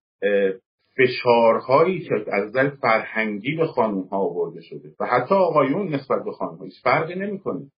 فشارهایی 0.96 2.00
که 2.00 2.14
از 2.32 2.48
نظر 2.48 2.70
فرهنگی 2.70 3.56
به 3.56 3.66
خانوم 3.66 4.04
ها 4.04 4.18
آورده 4.18 4.60
شده 4.60 4.94
و 5.00 5.06
حتی 5.06 5.34
آقایون 5.34 5.94
نسبت 5.94 6.24
به 6.24 6.32
خانوم 6.32 6.58
هایش 6.58 6.82
فرقی 6.82 7.14
نمی‌کنه. 7.14 7.70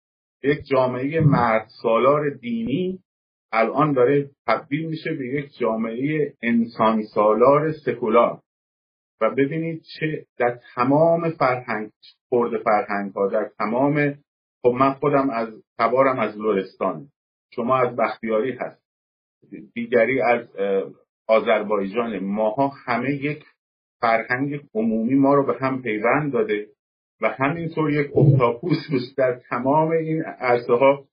یک 0.44 0.58
جامعه 0.70 1.20
مرد 1.20 1.66
سالار 1.82 2.30
دینی 2.30 2.98
الان 3.52 3.92
داره 3.92 4.30
تبدیل 4.46 4.88
میشه 4.88 5.14
به 5.14 5.26
یک 5.26 5.58
جامعه 5.60 6.34
انسان 6.42 7.02
سالار 7.02 7.72
سکولار. 7.72 8.40
و 9.20 9.30
ببینید 9.30 9.82
چه 9.82 10.26
در 10.38 10.58
تمام 10.74 11.30
فرهنگ 11.30 11.90
خورد 12.28 12.62
فرهنگ 12.62 13.12
ها 13.12 13.28
در 13.28 13.50
تمام 13.58 14.14
خب 14.62 14.68
من 14.68 14.92
خودم 14.92 15.30
از 15.30 15.48
تبارم 15.78 16.18
از 16.18 16.38
لورستان 16.38 17.08
شما 17.54 17.76
از 17.76 17.96
بختیاری 17.96 18.52
هست. 18.52 18.82
دیگری 19.74 20.20
از 20.20 20.48
آذربایجان. 21.28 22.18
ماها 22.18 22.68
همه 22.68 23.10
یک 23.10 23.44
فرهنگ 24.00 24.60
عمومی 24.74 25.14
ما 25.14 25.34
رو 25.34 25.46
به 25.46 25.58
هم 25.60 25.82
پیوند 25.82 26.32
داده 26.32 26.66
و 27.20 27.28
همینطور 27.28 27.90
یک 27.90 28.10
اختاپوس 28.16 28.78
در 29.18 29.40
تمام 29.50 29.90
این 29.90 30.22
عرصه 30.22 30.72
ها 30.72 31.04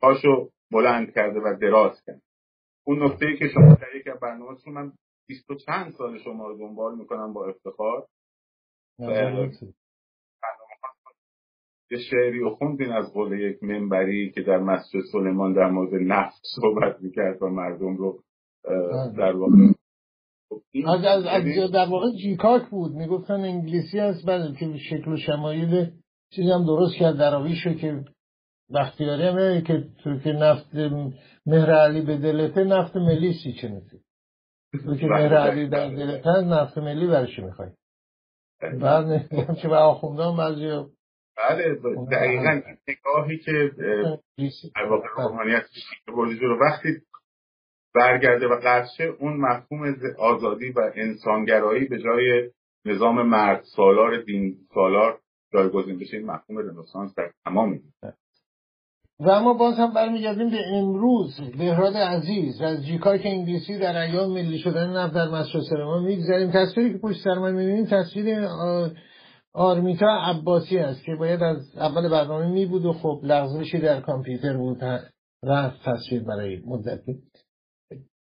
پاشو 0.00 0.50
بلند 0.72 1.14
کرده 1.14 1.40
و 1.40 1.56
دراز 1.60 2.02
کرد 2.06 2.22
اون 2.86 3.02
نکته 3.02 3.36
که 3.38 3.48
شما 3.48 3.74
در 3.74 3.96
یک 3.96 4.04
برنامه 4.22 4.56
من 4.66 4.92
بیست 5.28 5.50
و 5.50 5.54
چند 5.54 5.92
سال 5.92 6.18
شما 6.18 6.46
رو 6.48 6.58
دنبال 6.58 6.98
می‌کنم 6.98 7.32
با 7.32 7.46
افتخار. 7.46 8.06
یه 11.90 11.98
شعری 12.10 12.42
و 12.42 12.50
خوندین 12.50 12.92
از 12.92 13.12
قول 13.12 13.40
یک 13.40 13.62
منبری 13.62 14.32
که 14.32 14.42
در 14.42 14.58
مسجد 14.58 15.00
سلیمان 15.12 15.52
در 15.52 15.70
مورد 15.70 15.94
نفت 15.94 16.40
صحبت 16.60 17.00
می‌کرد 17.00 17.42
و 17.42 17.46
مردم 17.46 17.96
رو 17.96 18.22
بله. 18.64 19.16
در 19.16 19.36
واقع 19.36 19.52
خب 20.48 20.60
از, 20.86 21.04
از, 21.04 21.26
از 21.26 21.72
در 21.72 21.86
واقع 21.90 22.10
جیکاک 22.22 22.70
بود. 22.70 22.92
می‌گفتن 22.92 23.34
انگلیسی 23.40 23.98
هست 23.98 24.26
بعد 24.26 24.56
که 24.56 24.76
شکل 24.90 25.12
و 25.12 25.16
شمایل 25.16 25.90
چیزی 26.30 26.50
هم 26.50 26.66
درست 26.66 26.94
کرد 26.98 27.16
دراویشو 27.16 27.74
که 27.74 28.04
بختیاری 28.74 29.22
هم 29.22 29.60
که 29.60 29.84
تو 30.04 30.18
که 30.18 30.32
نفت 30.32 30.74
مهر 31.46 31.70
علی 31.70 32.00
به 32.00 32.16
دلته 32.16 32.64
نفت 32.64 32.96
ملی 32.96 33.32
سی 33.32 33.52
چه 33.52 33.82
تو 34.84 34.96
که 34.96 35.06
مهر 35.06 35.34
علی 35.34 35.68
در 35.68 35.88
دلته 35.88 36.30
نفت 36.30 36.78
ملی 36.78 37.06
برشی 37.06 37.42
می‌خوای؟ 37.42 37.70
بعد 38.80 39.04
نمی‌دونم 39.04 39.54
که 39.54 39.68
به 39.68 39.76
آخونده 39.76 40.22
هم 40.22 40.36
بعضی 40.36 40.84
بله 41.36 41.74
دقیقا 42.12 42.60
نگاهی 42.88 43.38
که 43.38 43.70
در 44.74 44.84
واقع 44.84 45.06
روحانیت 45.16 45.64
رو 46.40 46.58
وقتی 46.60 46.88
برگرده 47.94 48.46
و 48.46 48.60
قرشه 48.60 49.04
اون 49.04 49.36
مفهوم 49.36 49.94
آزادی 50.18 50.70
و 50.70 50.92
انسانگرایی 50.94 51.88
به 51.88 51.98
جای 51.98 52.50
نظام 52.84 53.22
مرد 53.22 53.62
سالار 53.76 54.22
دین 54.22 54.56
سالار 54.74 55.20
جایگزین 55.52 55.98
بشه 55.98 56.16
این 56.16 56.26
مفهوم 56.26 56.58
رنسانس 56.58 57.14
در 57.14 57.30
تمام 57.44 57.80
و 59.24 59.30
اما 59.30 59.54
باز 59.54 59.74
هم 59.74 59.94
برمیگردیم 59.94 60.50
به 60.50 60.60
امروز 60.72 61.40
بهراد 61.58 61.96
عزیز 61.96 62.60
از 62.60 62.86
جیکای 62.86 63.18
که 63.18 63.28
انگلیسی 63.28 63.78
در 63.78 64.00
ایام 64.00 64.30
ملی 64.30 64.58
شدن 64.58 64.96
نفت 64.96 65.14
در 65.14 65.28
مسجد 65.28 65.60
سلمان 65.60 66.02
می‌گذاریم 66.04 66.50
تصویری 66.50 66.92
که 66.92 66.98
پشت 66.98 67.24
سر 67.24 67.34
ما 67.34 67.50
می‌بینیم 67.50 67.86
تصویر 67.86 68.48
آرمیتا 69.54 70.06
عباسی 70.06 70.78
است 70.78 71.04
که 71.04 71.14
باید 71.14 71.42
از 71.42 71.76
اول 71.76 72.08
برنامه 72.08 72.46
می 72.46 72.66
بود 72.66 72.84
و 72.84 72.92
خب 72.92 73.20
لغزشی 73.22 73.78
در 73.78 74.00
کامپیوتر 74.00 74.56
بود 74.56 74.82
رفت 75.44 75.80
تصویر 75.84 76.22
برای 76.22 76.62
مدتی. 76.66 77.22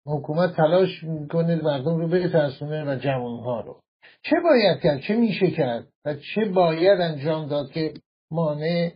حکومت 0.06 0.56
تلاش 0.56 1.04
می‌کنه 1.04 1.62
مردم 1.64 1.98
رو 1.98 2.08
بترسونه 2.08 2.84
و 2.84 2.96
جوانها 2.96 3.62
رو. 3.62 3.80
چه 4.24 4.36
باید 4.44 4.80
کرد؟ 4.84 5.00
چه 5.00 5.16
میشه 5.16 5.52
کرد؟ 5.52 5.88
و 6.06 6.14
چه 6.14 6.46
باید 6.46 7.02
انجام 7.02 7.48
داد 7.48 7.72
که 7.72 7.94
مانع 8.32 8.92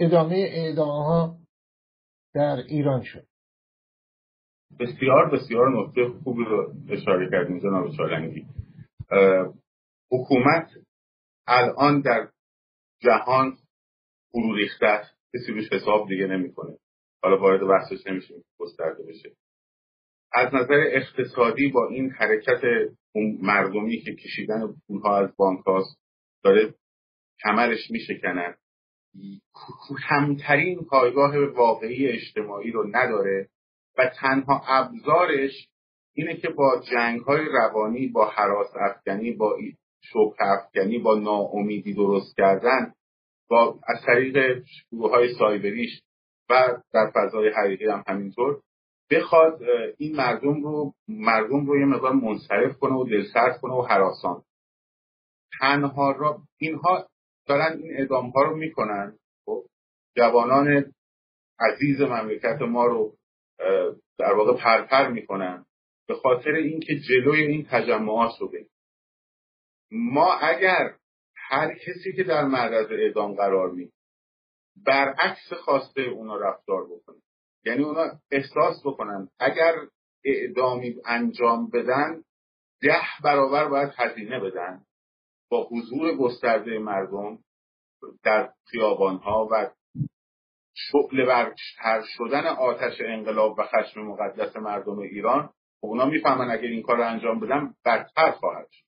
ادامه 0.00 0.36
اعدام 0.36 0.88
ها 0.88 1.36
در 2.34 2.56
ایران 2.56 3.02
شد. 3.02 3.26
بسیار 4.80 5.30
بسیار 5.30 5.80
نکته 5.80 6.08
خوبی 6.24 6.44
رو 6.44 6.74
اشاره 6.88 7.30
کردیم 7.30 7.58
جناب 7.58 7.90
چالنگی. 7.96 8.46
حکومت 10.10 10.70
الان 11.46 12.00
در 12.00 12.28
جهان 13.00 13.58
فرو 14.32 14.54
ریخته 14.54 15.02
کسی 15.34 15.52
روش 15.52 15.72
حساب 15.72 16.08
دیگه 16.08 16.26
نمی‌کنه. 16.26 16.78
حالا 17.22 17.38
وارد 17.40 17.60
بحثش 17.68 18.06
نمیشه 18.06 18.34
گسترده 18.58 19.02
بشه. 19.02 19.36
از 20.32 20.54
نظر 20.54 20.84
اقتصادی 20.92 21.68
با 21.68 21.88
این 21.88 22.10
حرکت 22.10 22.60
مردمی 23.42 24.00
که 24.00 24.14
کشیدن 24.14 24.74
پولها 24.86 25.18
از 25.18 25.36
بانک 25.36 25.64
داره 26.44 26.74
کمرش 27.42 27.90
میشکنن 27.90 28.54
کمترین 30.08 30.84
پایگاه 30.84 31.38
واقعی 31.38 32.08
اجتماعی 32.08 32.70
رو 32.70 32.88
نداره 32.92 33.48
و 33.98 34.10
تنها 34.20 34.62
ابزارش 34.68 35.68
اینه 36.14 36.36
که 36.36 36.48
با 36.48 36.82
جنگ 36.92 37.20
های 37.20 37.44
روانی 37.52 38.06
با 38.06 38.26
حراس 38.26 38.70
افغانی 38.80 39.32
با 39.32 39.56
شبه 40.00 40.34
افغانی 40.40 40.98
با 40.98 41.18
ناامیدی 41.18 41.94
درست 41.94 42.36
کردن 42.36 42.94
با 43.50 43.78
از 43.88 44.02
طریق 44.06 44.62
گروه 44.92 45.10
های 45.10 45.34
سایبریش 45.34 46.02
و 46.50 46.76
در 46.92 47.12
فضای 47.14 47.48
حقیقی 47.48 47.86
هم 47.86 48.04
همینطور 48.06 48.60
بخواد 49.10 49.60
این 49.98 50.16
مردم 50.16 50.62
رو 50.62 50.94
مردم 51.08 51.66
رو 51.66 51.80
یه 51.80 51.86
مقدار 51.86 52.12
منصرف 52.12 52.78
کنه 52.78 52.94
و 52.94 53.04
دلسرد 53.04 53.60
کنه 53.60 53.74
و 53.74 53.82
حراسان. 53.82 54.42
تنها 55.60 56.10
را 56.10 56.42
اینها 56.58 57.06
دارن 57.46 57.78
این 57.82 58.02
ادام 58.02 58.30
ها 58.30 58.42
رو 58.42 58.56
می‌کنن. 58.56 59.18
خب 59.44 59.64
جوانان 60.16 60.92
عزیز 61.60 62.00
مملکت 62.00 62.62
ما 62.62 62.86
رو 62.86 63.16
در 64.18 64.32
واقع 64.32 64.62
پرپر 64.62 65.08
می‌کنن 65.08 65.64
به 66.08 66.14
خاطر 66.14 66.50
اینکه 66.50 66.94
جلوی 67.08 67.42
این 67.42 67.66
تجمعات 67.70 68.32
رو 68.40 68.48
بگیرن 68.48 68.68
ما 69.90 70.34
اگر 70.34 70.94
هر 71.36 71.74
کسی 71.74 72.12
که 72.16 72.24
در 72.24 72.44
معرض 72.44 72.86
اعدام 72.90 73.34
قرار 73.34 73.70
می 73.70 73.92
برعکس 74.86 75.52
خواسته 75.52 76.00
اونا 76.02 76.36
رفتار 76.36 76.84
بکنه. 76.84 77.16
یعنی 77.64 77.82
اونا 77.84 78.10
احساس 78.30 78.82
بکنن 78.84 79.28
اگر 79.38 79.74
اعدامی 80.24 80.96
انجام 81.06 81.70
بدن 81.70 82.24
ده 82.82 83.02
برابر 83.24 83.68
باید 83.68 83.92
هزینه 83.96 84.40
بدن. 84.40 84.84
با 85.50 85.68
حضور 85.70 86.16
گسترده 86.16 86.78
مردم 86.78 87.38
در 88.24 88.52
خیابانها 88.70 89.48
و 89.52 89.70
شعل 90.74 91.26
برتر 91.26 92.02
شدن 92.16 92.46
آتش 92.46 93.00
انقلاب 93.00 93.58
و 93.58 93.62
خشم 93.62 94.00
مقدس 94.00 94.56
مردم 94.56 94.98
ایران 94.98 95.50
اونا 95.82 96.06
می‌فهمن 96.06 96.50
اگر 96.50 96.68
این 96.68 96.82
کار 96.82 96.96
رو 96.96 97.06
انجام 97.06 97.40
بدن 97.40 97.74
بدتر 97.84 98.30
خواهد 98.30 98.66
شد. 98.70 98.84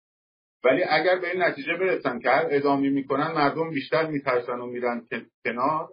ولی 0.64 0.84
اگر 0.84 1.18
به 1.18 1.30
این 1.30 1.42
نتیجه 1.42 1.76
برسن 1.76 2.18
که 2.18 2.30
هر 2.30 2.46
ادامی 2.50 2.90
می‌کنن 2.90 3.32
مردم 3.32 3.70
بیشتر 3.70 4.06
میترسن 4.06 4.58
و 4.60 4.66
میرن 4.66 5.08
کنار 5.44 5.88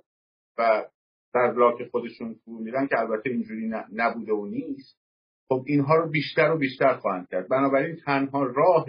و 0.58 0.86
در 1.34 1.52
بلاک 1.52 1.90
خودشون 1.92 2.34
فرو 2.34 2.60
میرن 2.60 2.88
که 2.88 3.00
البته 3.00 3.30
اینجوری 3.30 3.72
نبوده 3.94 4.34
و 4.34 4.46
نیست. 4.46 5.00
خب 5.50 5.64
اینها 5.68 5.96
رو 5.96 6.10
بیشتر 6.10 6.52
و 6.52 6.58
بیشتر 6.58 6.98
خواهند 6.98 7.28
کرد. 7.30 7.48
بنابراین 7.48 7.96
تنها 8.06 8.44
راه 8.44 8.86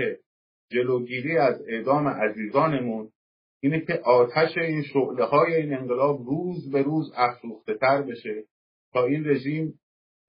جلوگیری 0.71 1.39
از 1.39 1.63
اعدام 1.69 2.09
عزیزانمون 2.09 3.11
اینه 3.63 3.81
که 3.81 3.93
آتش 4.05 4.59
این 4.59 4.83
شعله 4.83 5.25
های 5.25 5.55
این 5.55 5.75
انقلاب 5.75 6.21
روز 6.27 6.71
به 6.71 6.83
روز 6.83 7.13
افروخته 7.17 7.75
تر 7.75 8.03
بشه 8.03 8.45
تا 8.93 9.05
این 9.05 9.25
رژیم 9.27 9.81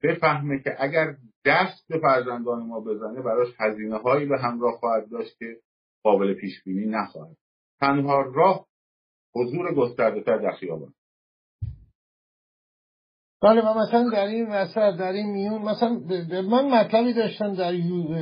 بفهمه 0.02 0.62
که 0.62 0.70
اگر 0.78 1.16
دست 1.44 1.88
به 1.88 1.98
فرزندان 1.98 2.66
ما 2.66 2.80
بزنه 2.80 3.22
براش 3.22 3.48
هزینه 3.58 3.96
هایی 3.96 4.26
به 4.26 4.38
همراه 4.38 4.72
خواهد 4.72 5.10
داشت 5.10 5.38
که 5.38 5.56
قابل 6.02 6.34
پیش 6.34 6.62
بینی 6.64 6.86
نخواهد. 6.86 7.36
تنها 7.80 8.22
راه 8.34 8.66
حضور 9.34 9.74
گسترده 9.74 10.22
تر 10.22 10.38
در 10.38 10.52
خیابان. 10.52 10.94
بله 13.42 13.60
و 13.60 13.78
مثلا 13.78 14.10
در 14.12 14.26
این 14.26 14.46
وسط 14.50 14.98
در 14.98 15.12
این 15.12 15.26
میون 15.26 15.62
مثلا 15.62 16.00
من 16.42 16.68
مطلبی 16.68 17.12
داشتم 17.12 17.54
در 17.54 17.74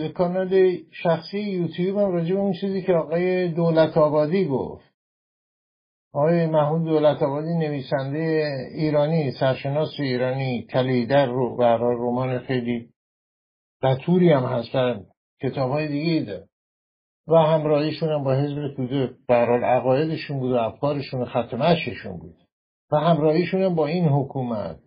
کانال 0.09 0.77
شخصی 0.91 1.39
یوتیوب 1.39 1.99
هم 1.99 2.13
راجع 2.13 2.35
به 2.35 2.41
اون 2.41 2.53
چیزی 2.53 2.83
که 2.83 2.93
آقای 2.93 3.49
دولت 3.49 3.97
آبادی 3.97 4.45
گفت. 4.45 4.91
آقای 6.13 6.47
محمود 6.47 6.85
دولت 6.85 7.23
آبادی 7.23 7.55
نویسنده 7.59 8.47
ایرانی 8.75 9.31
سرشناس 9.31 9.89
ایرانی 9.99 10.63
کلیدر 10.63 11.27
رو 11.27 11.57
برای 11.57 11.97
رمان 11.97 12.39
خیلی 12.39 12.91
بطوری 13.83 14.33
هم 14.33 14.45
هستن 14.45 15.05
کتاب 15.43 15.71
های 15.71 15.89
دیگه 15.89 16.21
ده 16.21 16.45
و 17.29 17.35
همراهیشون 17.35 18.09
هم 18.09 18.25
با 18.25 18.35
حزب 18.35 18.75
توده 18.77 19.11
برحال 19.29 19.65
عقایدشون 19.65 20.41
بود 20.41 20.53
و 20.53 20.57
افکارشون 20.57 21.23
و 21.23 21.25
ختمششون 21.25 22.19
بود. 22.19 22.37
و 22.93 22.97
همراهیشون 22.97 23.63
هم 23.63 23.75
با 23.75 23.87
این 23.87 24.05
حکومت 24.05 24.79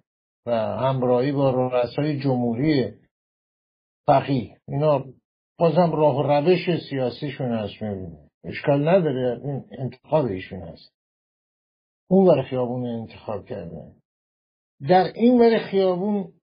و 0.46 0.52
همراهی 0.56 1.32
با 1.32 1.50
رؤسای 1.50 2.20
جمهوری 2.20 2.94
فقیه. 4.08 4.58
اینا 4.68 5.06
بازم 5.60 5.92
راه 5.92 6.18
و 6.18 6.24
روش 6.24 6.90
سیاسیشون 6.90 7.54
هست 7.54 7.82
می‌بینه 7.82 8.30
اشکال 8.44 8.90
نداره 8.90 9.42
این 9.44 9.66
انتخاب 9.72 10.26
ایشون 10.26 10.60
هست. 10.62 10.94
اون 12.10 12.28
ور 12.28 12.44
خیابون 12.44 12.86
انتخاب 12.86 13.46
کردن 13.46 13.94
در 14.90 15.04
این 15.16 15.42
ور 15.42 15.58
خیابون 15.58 16.34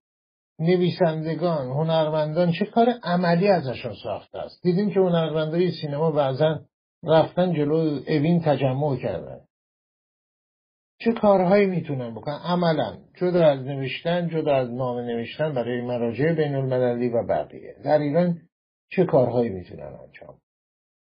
نویسندگان 0.58 1.66
هنرمندان 1.68 2.52
چه 2.52 2.64
کار 2.64 2.88
عملی 3.02 3.48
ازشون 3.48 3.94
ساخته 4.02 4.38
است؟ 4.38 4.62
دیدیم 4.62 4.90
که 4.90 5.00
هنرمندای 5.00 5.70
سینما 5.70 6.10
بعضا 6.10 6.60
رفتن 7.04 7.52
جلو 7.52 8.00
اوین 8.08 8.40
تجمع 8.40 8.96
کردن. 8.96 9.40
چه 11.04 11.12
کارهایی 11.12 11.66
می‌تونن 11.66 12.14
بکنن؟ 12.14 12.38
عملا 12.44 12.98
جدا 13.14 13.46
از 13.46 13.60
نوشتن 13.60 14.28
جدا 14.28 14.54
از 14.56 14.70
نامه 14.70 15.02
نوشتن 15.02 15.54
برای 15.54 15.80
مراجع 15.80 16.32
بین 16.32 16.54
المللی 16.54 17.08
و 17.08 17.26
بقیه. 17.26 17.76
در 17.84 17.98
ایران 17.98 18.40
چه 18.90 19.04
کارهایی 19.04 19.50
می‌تونن 19.50 19.98
انجام 20.06 20.40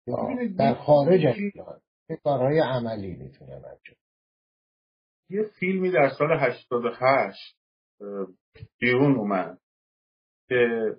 یا 0.06 0.16
در 0.58 0.74
خارج 0.74 1.26
از 1.26 1.36
ایران 1.36 1.80
چه 2.08 2.16
کارهای 2.24 2.60
عملی 2.60 3.14
می‌تونن 3.14 3.52
انجام 3.52 3.96
یه 5.30 5.42
فیلمی 5.60 5.90
در 5.90 6.08
سال 6.18 6.28
88 6.40 7.56
بیرون 8.80 9.14
اومد 9.16 9.58
که 10.48 10.90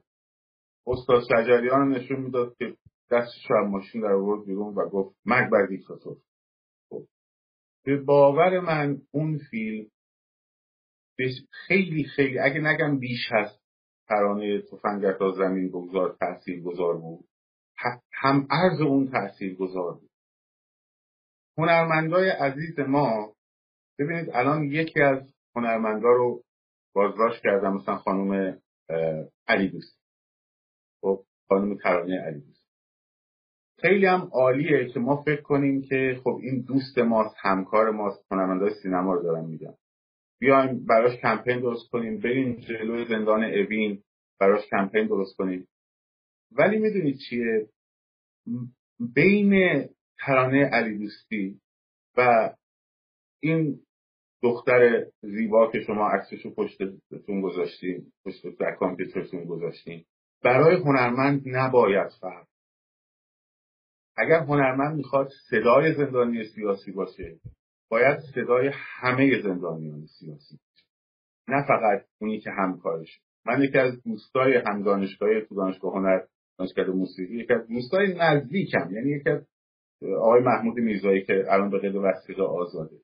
استاد 0.87 1.23
شجریان 1.23 1.89
نشون 1.89 2.19
می‌داد 2.19 2.55
که 2.57 2.75
دستش 3.11 3.45
رو 3.49 3.67
ماشین 3.67 4.01
در 4.01 4.13
آورد 4.13 4.45
بیرون 4.45 4.75
و 4.75 4.89
گفت 4.89 5.15
مرگ 5.25 5.51
بر 5.51 5.65
دیکتاتور. 5.65 6.17
به 7.85 7.97
باور 7.97 8.59
من 8.59 9.01
اون 9.11 9.37
فیلم 9.37 9.87
خیلی 11.67 12.03
خیلی 12.03 12.39
اگه 12.39 12.59
نگم 12.59 12.99
بیش 12.99 13.31
هست 13.31 13.59
ترانه 14.07 14.61
تفنگت 14.61 15.19
تا 15.19 15.31
زمین 15.31 15.69
بگذار 15.69 16.17
تاثیر 16.19 16.61
گذار 16.61 16.97
بود 16.97 17.25
هم 18.13 18.47
عرض 18.49 18.81
اون 18.81 19.11
تاثیر 19.11 19.55
گذار 19.55 19.93
بود. 19.93 20.09
هنرمندای 21.57 22.29
عزیز 22.29 22.79
ما 22.79 23.35
ببینید 23.99 24.29
الان 24.29 24.63
یکی 24.63 25.01
از 25.01 25.33
هنرمندا 25.55 26.07
رو 26.07 26.43
بازداشت 26.93 27.43
کردم 27.43 27.73
مثلا 27.73 27.97
خانم 27.97 28.61
علی 29.47 29.69
دوست. 29.69 29.99
خب 31.01 31.25
خانم 31.49 31.77
ترانه 31.77 32.19
علی 32.19 32.39
دوست. 32.39 32.64
خیلی 33.81 34.05
هم 34.05 34.29
عالیه 34.33 34.89
که 34.93 34.99
ما 34.99 35.23
فکر 35.23 35.41
کنیم 35.41 35.81
که 35.81 36.19
خب 36.23 36.39
این 36.41 36.61
دوست 36.61 36.97
ماست 36.97 37.35
همکار 37.39 37.91
ماست 37.91 38.25
هنرمندای 38.31 38.73
سینما 38.83 39.13
رو 39.13 39.23
دارم 39.23 39.49
میگم 39.49 39.73
بیایم 40.39 40.85
براش 40.85 41.17
کمپین 41.17 41.59
درست 41.59 41.89
کنیم 41.91 42.19
بریم 42.19 42.55
جلوی 42.55 43.05
زندان 43.05 43.43
اوین 43.43 44.03
براش 44.39 44.67
کمپین 44.69 45.07
درست 45.07 45.37
کنیم. 45.37 45.67
ولی 46.51 46.77
می‌دونید 46.77 47.17
چیه؟ 47.29 47.69
بین 49.15 49.83
ترانه 50.19 50.65
علی 50.65 50.97
دوستی 50.97 51.59
و 52.17 52.49
این 53.39 53.79
دختر 54.43 55.05
زیبا 55.21 55.71
که 55.71 55.81
شما 55.81 56.09
عکسشو 56.09 56.53
پشتتون 56.53 57.41
گذاشتین 57.41 58.11
پشت 58.25 58.59
در 58.59 58.75
کامپیوترتون 58.75 59.45
گذاشتین 59.45 60.03
برای 60.43 60.75
هنرمند 60.75 61.41
نباید 61.45 62.09
فرق 62.21 62.47
اگر 64.17 64.39
هنرمند 64.39 64.97
می‌خواد 64.97 65.29
صدای 65.49 65.93
زندانی 65.93 66.43
سیاسی 66.43 66.91
باشه 66.91 67.39
باید 67.89 68.19
صدای 68.35 68.71
همه 68.73 69.41
زندانیان 69.41 70.05
سیاسی 70.05 70.59
نه 71.47 71.65
فقط 71.67 72.05
اونی 72.21 72.39
که 72.39 72.51
همکارش. 72.51 73.19
من 73.45 73.61
یکی 73.61 73.77
از 73.77 74.03
دوستای 74.03 74.55
هم 74.55 74.83
دانشگاه 74.83 75.41
تو 75.41 75.55
دانشگاه 75.55 75.93
هنر 75.93 76.21
دانشگاه 76.57 76.85
موسیقی 76.85 77.35
یکی 77.35 77.53
از 77.53 77.67
دوستای 77.67 78.13
نزدیکم 78.13 78.89
یعنی 78.91 79.09
یکی 79.09 79.29
از 79.29 79.45
آقای 80.17 80.41
محمود 80.41 80.77
میرزایی 80.77 81.21
که 81.23 81.45
الان 81.49 81.69
به 81.69 81.79
قید 81.79 81.95
وسیقه 81.95 82.43
آزاده. 82.43 82.95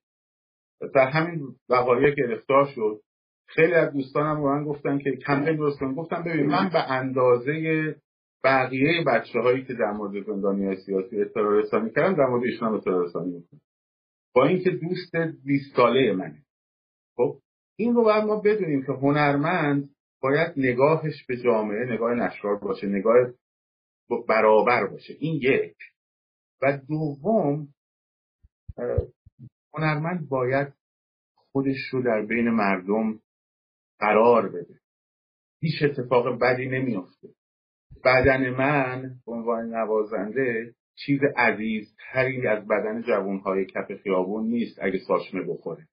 در 0.93 1.07
همین 1.07 1.55
وقایع 1.69 2.15
گرفتار 2.15 2.65
شد 2.75 3.01
خیلی 3.47 3.73
از 3.73 3.93
دوستانم 3.93 4.41
به 4.41 4.49
من 4.49 4.63
گفتن 4.63 4.97
که 4.97 5.11
کمپین 5.27 5.55
درست 5.55 5.79
کنم 5.79 5.95
گفتم 5.95 6.23
ببین 6.23 6.45
من 6.45 6.69
به 6.69 6.91
اندازه 6.91 7.95
بقیه 8.43 9.03
بچه 9.07 9.39
هایی 9.39 9.65
که 9.65 9.73
در 9.73 9.91
مورد 9.91 10.25
زندانی 10.25 10.75
سیاسی 10.75 11.21
اطلاع 11.21 11.59
رسانی 11.59 11.89
کردم 11.89 12.15
در 12.15 12.25
مورد 12.25 12.43
ایشون 12.43 12.81
رسانی 12.85 13.31
می‌کنم 13.31 13.61
با 14.35 14.45
اینکه 14.45 14.69
دوست 14.69 15.15
20 15.45 15.75
ساله 15.75 16.13
منه. 16.13 16.45
خب 17.15 17.39
این 17.75 17.95
رو 17.95 18.03
باید 18.03 18.23
ما 18.23 18.39
بدونیم 18.39 18.85
که 18.85 18.91
هنرمند 18.91 19.89
باید 20.21 20.53
نگاهش 20.57 21.25
به 21.27 21.37
جامعه 21.37 21.93
نگاه 21.93 22.13
نشرار 22.13 22.59
باشه 22.59 22.87
نگاه 22.87 23.15
برابر 24.27 24.87
باشه. 24.87 25.13
این 25.19 25.39
یک. 25.41 25.75
و 26.61 26.77
دوم 26.77 27.67
هنرمند 29.73 30.29
باید 30.29 30.73
خودش 31.35 31.89
رو 31.91 32.03
در 32.03 32.25
بین 32.25 32.49
مردم 32.49 33.19
قرار 33.99 34.49
بده. 34.49 34.79
هیچ 35.61 35.83
اتفاق 35.83 36.39
بدی 36.41 36.65
نمیافته. 36.65 37.27
بدن 38.05 38.49
من 38.49 39.01
به 39.25 39.31
عنوان 39.31 39.75
نوازنده 39.75 40.73
چیز 40.95 41.19
عزیزتری 41.37 42.47
از 42.47 42.67
بدن 42.67 43.01
جوانهای 43.01 43.65
کف 43.65 43.91
خیابون 44.03 44.47
نیست 44.47 44.79
اگه 44.81 44.99
ساشمه 45.07 45.41
بخوره. 45.47 45.87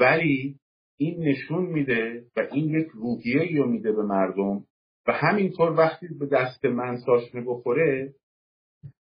ولی 0.00 0.58
این 0.96 1.28
نشون 1.28 1.66
میده 1.66 2.24
و 2.36 2.40
این 2.52 2.68
یک 2.68 2.88
روحیه 2.94 3.58
رو 3.58 3.70
میده 3.70 3.92
به 3.92 4.02
مردم 4.02 4.64
و 5.06 5.12
همینطور 5.12 5.72
وقتی 5.72 6.08
به 6.20 6.26
دست 6.26 6.64
من 6.64 6.96
ساشمه 6.96 7.44
بخوره 7.46 8.14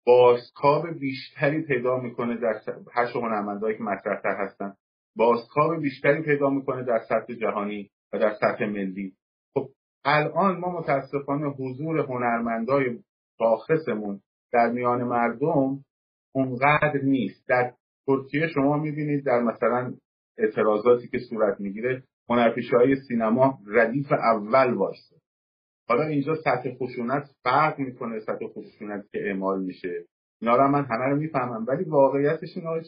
بازتاب 0.06 0.98
بیشتری 0.98 1.62
پیدا 1.62 2.00
می‌کنه 2.00 2.36
در 2.36 2.62
هر 2.92 3.06
هنرمندهایی 3.14 3.76
که 3.76 3.82
مطرحتر 3.82 4.36
هستن 4.38 4.74
بازتاب 5.16 5.80
بیشتری 5.82 6.22
پیدا 6.22 6.50
می‌کنه 6.50 6.84
در 6.84 7.00
سطح 7.08 7.34
جهانی 7.34 7.90
و 8.12 8.18
در 8.18 8.34
سطح 8.40 8.66
ملی. 8.66 9.14
الان 10.04 10.56
ما 10.56 10.80
متاسفانه 10.80 11.48
حضور 11.48 11.98
هنرمندای 11.98 12.98
شاخصمون 13.38 14.20
در 14.52 14.70
میان 14.70 15.04
مردم 15.04 15.84
اونقدر 16.34 17.00
نیست. 17.02 17.48
در 17.48 17.72
ترکیه 18.06 18.48
شما 18.48 18.76
می‌بینید 18.76 19.26
در 19.26 19.42
مثلا 19.42 19.94
اعتراضاتی 20.38 21.08
که 21.08 21.18
صورت 21.18 21.60
می‌گیره 21.60 22.02
هنرپیشه 22.28 22.76
سینما 23.08 23.58
ردیف 23.66 24.12
اول 24.12 24.74
واسه 24.74 25.16
حالا 25.88 26.02
اینجا 26.02 26.34
سطح 26.34 26.74
خشونت 26.74 27.30
فرق 27.42 27.78
می‌کنه 27.78 28.20
سطح 28.20 28.46
خشونت 28.46 29.04
که 29.12 29.18
اعمال 29.26 29.62
میشه. 29.64 30.04
اینا 30.40 30.68
من 30.68 30.84
همه 30.84 31.04
رو 31.04 31.16
می‌فهمم 31.16 31.66
ولی 31.68 31.84
واقعیتش 31.84 32.56
این 32.56 32.66
آقای 32.66 32.84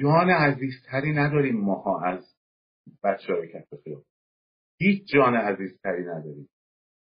جان 0.00 0.30
عزیزتری 0.30 1.12
نداریم 1.12 1.60
ماها 1.60 2.00
از 2.00 2.34
بچه 3.04 3.32
های 3.32 3.48
کف 3.48 3.74
هیچ 4.78 5.12
جان 5.14 5.34
عزیزتری 5.34 6.04
نداریم 6.04 6.48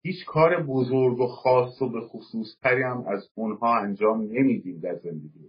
هیچ 0.02 0.24
کار 0.26 0.62
بزرگ 0.62 1.20
و 1.20 1.26
خاص 1.26 1.82
و 1.82 1.88
به 1.88 2.00
خصوص 2.00 2.58
تری 2.62 2.82
هم 2.82 3.04
از 3.06 3.30
اونها 3.34 3.78
انجام 3.78 4.22
نمیدیم 4.22 4.80
در 4.80 4.94
زندگی 4.94 5.44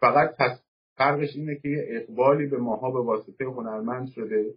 فقط 0.00 0.34
فرقش 0.96 1.36
اینه 1.36 1.56
که 1.56 1.68
یه 1.68 1.86
اقبالی 1.88 2.46
به 2.46 2.58
ماها 2.58 2.90
به 2.90 3.00
واسطه 3.00 3.44
هنرمند 3.44 4.08
شده. 4.08 4.54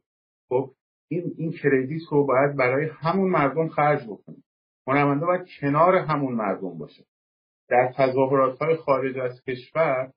خب 0.50 0.72
این 1.12 1.34
این 1.38 1.52
کردیت 1.52 2.02
رو 2.12 2.26
باید 2.26 2.56
برای 2.56 2.90
همون 2.94 3.30
مردم 3.30 3.68
خرج 3.68 4.04
بکنیم 4.08 4.44
هنرمنده 4.88 5.26
باید 5.26 5.48
کنار 5.62 5.96
همون 5.96 6.34
مردم 6.34 6.78
باشه. 6.78 7.06
در 7.70 7.94
تظاهرات 7.98 8.58
های 8.58 8.76
خارج 8.76 9.18
از 9.18 9.42
کشور 9.42 10.12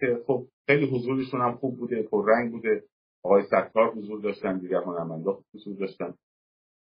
که 0.00 0.22
خب 0.26 0.46
خیلی 0.66 0.86
حضورشون 0.86 1.40
هم 1.40 1.52
خوب 1.52 1.78
بوده 1.78 2.02
پررنگ 2.02 2.50
بوده. 2.52 2.84
آقای 3.24 3.42
ستار 3.42 3.92
حضور 3.94 4.20
داشتن 4.20 4.58
دیگر 4.58 4.82
هنرمنده 4.82 5.30
حضور 5.54 5.76
داشتن. 5.76 6.14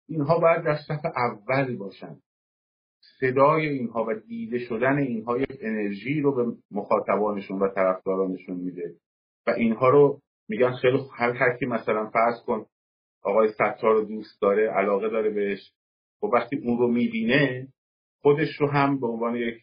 اینها 0.08 0.38
باید 0.38 0.64
در 0.64 0.76
صف 0.76 1.06
اول 1.16 1.76
باشن. 1.76 2.16
صدای 3.20 3.68
اینها 3.68 4.04
و 4.04 4.14
دیده 4.14 4.58
شدن 4.58 4.98
اینها 4.98 5.38
یک 5.38 5.58
انرژی 5.60 6.20
رو 6.20 6.34
به 6.34 6.56
مخاطبانشون 6.70 7.58
و 7.58 7.68
طرفدارانشون 7.68 8.56
میده. 8.56 8.94
و 9.46 9.50
اینها 9.50 9.88
رو 9.88 10.20
میگن 10.48 10.72
خیلی 10.72 10.98
هر 11.12 11.32
هر 11.32 11.66
مثلا 11.66 12.10
فرض 12.10 12.42
کن 12.46 12.66
آقای 13.22 13.52
ستار 13.52 13.94
رو 13.94 14.04
دوست 14.04 14.40
داره 14.40 14.70
علاقه 14.70 15.08
داره 15.08 15.30
بهش. 15.30 15.72
و 16.22 16.26
وقتی 16.26 16.56
اون 16.56 16.78
رو 16.78 16.88
می‌بینه 16.88 17.68
خودش 18.22 18.60
رو 18.60 18.70
هم 18.70 19.00
به 19.00 19.06
عنوان 19.06 19.36
یک 19.36 19.58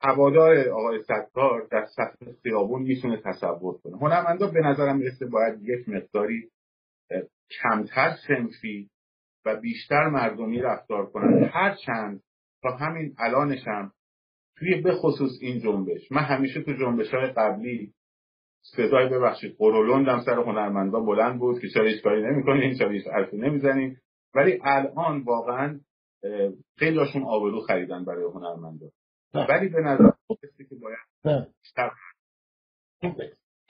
هوادار 0.00 0.68
آقای 0.68 1.02
ستار 1.02 1.68
در 1.70 1.86
سطح 1.86 2.32
خیابون 2.42 2.82
می‌تونه 2.82 3.22
تصور 3.24 3.78
کنه. 3.78 3.96
هنرمندا 3.96 4.46
به 4.46 4.60
نظرم 4.60 4.96
می‌رسه 4.96 5.26
باید 5.26 5.62
یک 5.62 5.88
مقداری 5.88 6.50
کمتر 7.62 8.16
سنفی 8.28 8.90
و 9.44 9.56
بیشتر 9.60 10.08
مردمی 10.08 10.60
رفتار 10.60 11.10
کنن 11.10 11.44
هر 11.52 11.74
چند 11.74 12.22
تا 12.62 12.70
همین 12.70 13.14
الانش 13.18 13.66
هم 13.66 13.92
توی 14.58 14.80
به 14.80 14.92
خصوص 14.92 15.30
این 15.40 15.60
جنبش. 15.60 16.12
من 16.12 16.22
همیشه 16.22 16.62
تو 16.62 16.72
جنبش 16.72 17.14
های 17.14 17.26
قبلی 17.26 17.92
صدای 18.62 19.08
ببخشید 19.08 19.56
قرولندم 19.58 20.20
سر 20.20 20.38
هنرمندا 20.38 21.00
بلند 21.00 21.38
بود 21.38 21.60
که 21.60 21.68
چرا 21.68 21.84
هیچ 21.84 22.02
کاری 22.02 22.22
نمی‌کنین 22.22 22.78
چرا 22.78 22.90
هیچ 22.90 23.06
حرفی 23.06 23.36
نمی‌زنین. 23.36 23.96
ولی 24.34 24.58
الان 24.62 25.22
واقعا 25.22 25.80
خیلیشون 26.78 27.22
آبرو 27.22 27.60
خریدن 27.60 28.04
برای 28.04 28.24
هنرمندا. 28.24 28.86
ولی 29.34 29.68
به 29.68 29.80
نظر 29.80 30.10
که 30.56 30.76
باید 30.82 30.98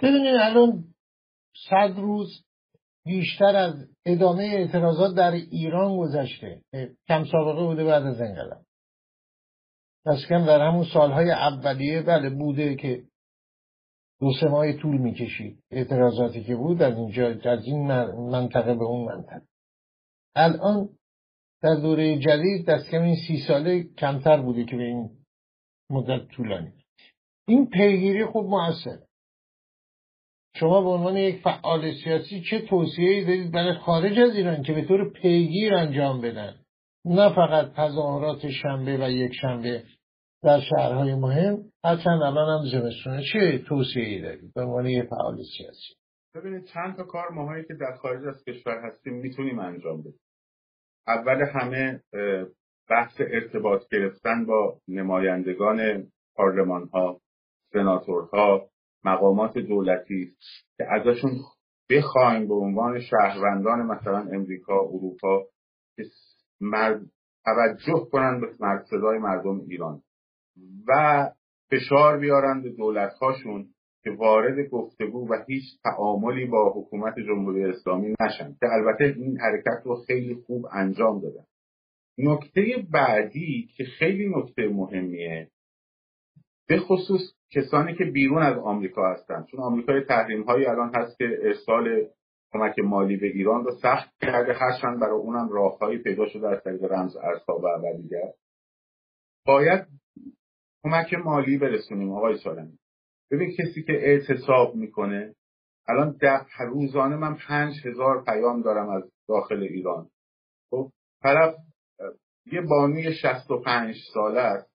ببینید 0.03 0.35
الان 0.41 0.85
صد 1.71 1.95
روز 1.97 2.45
بیشتر 3.11 3.57
از 3.57 3.75
ادامه 4.07 4.43
اعتراضات 4.43 5.17
در 5.17 5.31
ایران 5.33 5.97
گذشته. 5.99 6.63
کم 7.09 7.25
سابقه 7.25 7.67
بوده 7.67 7.85
بعد 7.85 8.03
از 8.03 8.21
انقلاب. 8.21 8.63
دست 10.07 10.29
کم 10.29 10.47
در 10.47 10.61
همون 10.61 10.85
سالهای 10.93 11.31
اولیه 11.31 12.03
بله 12.03 12.31
بوده 12.31 12.75
که 12.75 13.05
دو 14.21 14.33
سه 14.41 14.49
ماه 14.49 14.73
طول 14.73 14.97
می‌کشید 14.97 15.63
اعتراضاتی 15.71 16.45
که 16.45 16.57
بود. 16.57 16.83
از 16.83 16.97
اینجا 16.97 17.29
از 17.45 17.65
این 17.65 17.87
منطقه 18.31 18.75
به 18.75 18.85
اون 18.85 19.15
منطقه. 19.15 19.47
الان 20.35 20.89
در 21.63 21.75
دوره 21.75 22.19
جدید 22.19 22.67
دست 22.67 22.91
کم 22.91 23.03
این 23.03 23.17
سی 23.27 23.45
ساله 23.49 23.83
کمتر 23.83 24.43
بوده 24.43 24.65
که 24.65 24.77
به 24.77 24.83
این 24.83 25.11
مدت 25.91 26.29
طولانی. 26.29 26.73
این 27.49 27.71
پیگیری 27.71 28.25
خوب 28.25 28.47
موثر 28.47 28.99
شما 30.55 30.81
به 30.83 30.89
عنوان 30.89 31.17
یک 31.17 31.43
فعال 31.43 31.93
سیاسی 32.05 32.43
چه 32.51 32.61
توصیه‌ای 32.61 33.25
دارید 33.25 33.53
برای 33.53 33.75
خارج 33.75 34.19
از 34.19 34.37
ایران 34.37 34.63
که 34.63 34.73
به 34.73 34.85
طور 34.85 35.11
پیگیر 35.11 35.75
انجام 35.75 36.21
بدن؟ 36.21 36.55
نه 37.05 37.35
فقط 37.35 37.73
تظاهرات 37.73 38.49
شنبه 38.49 38.97
و 39.07 39.11
یک 39.11 39.33
شنبه 39.41 39.85
در 40.43 40.61
شهرهای 40.61 41.15
مهم 41.15 41.65
هرچند 41.85 42.23
الان 42.23 42.59
هم 42.59 42.67
زمستونه 42.73 43.23
چه 43.33 43.59
توصیه‌ای 43.59 44.21
دارید 44.21 44.55
به 44.55 44.63
عنوان 44.63 44.87
یک 44.87 45.05
فعال 45.05 45.37
سیاسی؟ 45.57 45.95
ببینید 46.35 46.65
چند 46.65 46.97
تا 46.97 47.05
کار 47.05 47.29
ماهایی 47.29 47.65
که 47.65 47.75
در 47.75 47.97
خارج 47.97 48.27
از 48.27 48.45
کشور 48.45 48.81
هستیم 48.85 49.15
می‌تونیم 49.15 49.59
انجام 49.59 50.01
بدیم. 50.01 50.21
اول 51.07 51.43
همه 51.55 52.01
بحث 52.91 53.21
ارتباط 53.21 53.83
گرفتن 53.93 54.47
با 54.47 54.79
نمایندگان 54.89 56.07
پارلمان 56.37 56.89
ها 56.93 57.21
سناتورها 57.73 58.71
مقامات 59.05 59.59
دولتی 59.59 60.33
که 60.77 60.85
ازشون 60.91 61.31
بخوایم 61.91 62.49
به 62.49 62.55
عنوان 62.55 63.01
شهروندان 63.01 63.83
مثلا 63.83 64.19
امریکا 64.19 64.81
اروپا 64.81 65.47
که 65.97 66.03
مرد 66.61 67.01
توجه 67.45 68.09
کنند 68.13 68.41
به 68.41 68.47
صدای 68.91 69.19
مردم 69.19 69.61
ایران 69.61 70.03
و 70.89 71.25
فشار 71.71 72.19
بیارند 72.19 72.63
به 72.63 72.71
دولت 72.71 73.13
هاشون 73.13 73.75
که 74.03 74.11
وارد 74.11 74.69
گفتگو 74.69 75.29
و 75.29 75.45
هیچ 75.49 75.65
تعاملی 75.85 76.47
با 76.47 76.73
حکومت 76.77 77.15
جمهوری 77.19 77.65
اسلامی 77.65 78.15
نشن. 78.21 78.53
که 78.61 78.67
البته 78.73 79.05
این 79.05 79.39
حرکت 79.41 79.83
رو 79.85 79.97
خیلی 79.97 80.35
خوب 80.35 80.67
انجام 80.73 81.21
دادن. 81.21 81.45
نکته 82.19 82.87
بعدی 82.91 83.69
که 83.77 83.85
خیلی 83.85 84.29
نکته 84.37 84.69
مهمیه 84.69 85.51
به 86.69 86.79
خصوص 86.81 87.21
کسانی 87.53 87.95
که 87.97 88.05
بیرون 88.05 88.43
از 88.43 88.59
آمریکا 88.59 89.13
هستند 89.13 89.47
چون 89.47 89.61
آمریکا 89.61 90.01
تحریم 90.09 90.43
هایی 90.43 90.67
الان 90.67 90.95
هست 90.95 91.19
که 91.19 91.39
ارسال 91.43 92.07
کمک 92.53 92.79
مالی 92.79 93.17
به 93.17 93.27
ایران 93.27 93.65
رو 93.65 93.71
سخت 93.83 94.11
کرده 94.21 94.53
هرچند 94.53 95.01
برای 95.01 95.19
اونم 95.19 95.49
راههایی 95.49 95.99
پیدا 95.99 96.29
شده 96.29 96.49
از 96.49 96.63
طریق 96.65 96.85
رمز 96.85 97.17
ارزها 97.17 97.59
و 97.59 97.97
دیگر 98.03 98.33
باید 99.47 99.87
کمک 100.85 101.15
مالی 101.15 101.59
برسونیم 101.59 102.13
آقای 102.13 102.39
سالمی. 102.39 102.79
ببین 103.31 103.51
کسی 103.59 103.83
که 103.83 103.93
اعتصاب 103.93 104.75
می‌کنه 104.75 105.35
الان 105.89 106.17
در 106.21 106.47
روزانه 106.69 107.17
من 107.17 107.37
پنج 107.49 107.87
هزار 107.87 108.25
پیام 108.25 108.63
دارم 108.63 108.89
از 108.89 109.03
داخل 109.29 109.63
ایران. 109.63 110.11
خب 110.71 110.91
طرف 111.23 111.55
یه 112.53 112.61
بانوی 112.61 113.15
شست 113.15 113.51
و 113.51 113.61
پنج 113.61 113.95
ساله 114.15 114.41
است. 114.41 114.71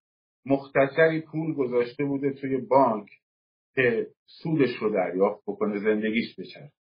مختصری 0.46 1.22
پول 1.22 1.54
گذاشته 1.54 2.06
بوده 2.06 2.34
توی 2.34 2.58
بانک 2.58 3.08
که 3.76 4.08
سودش 4.26 4.78
رو 4.82 4.89
دریافت 4.89 5.43
بکنه 5.48 5.80
زندگیش 5.80 6.39
بچرد 6.39 6.72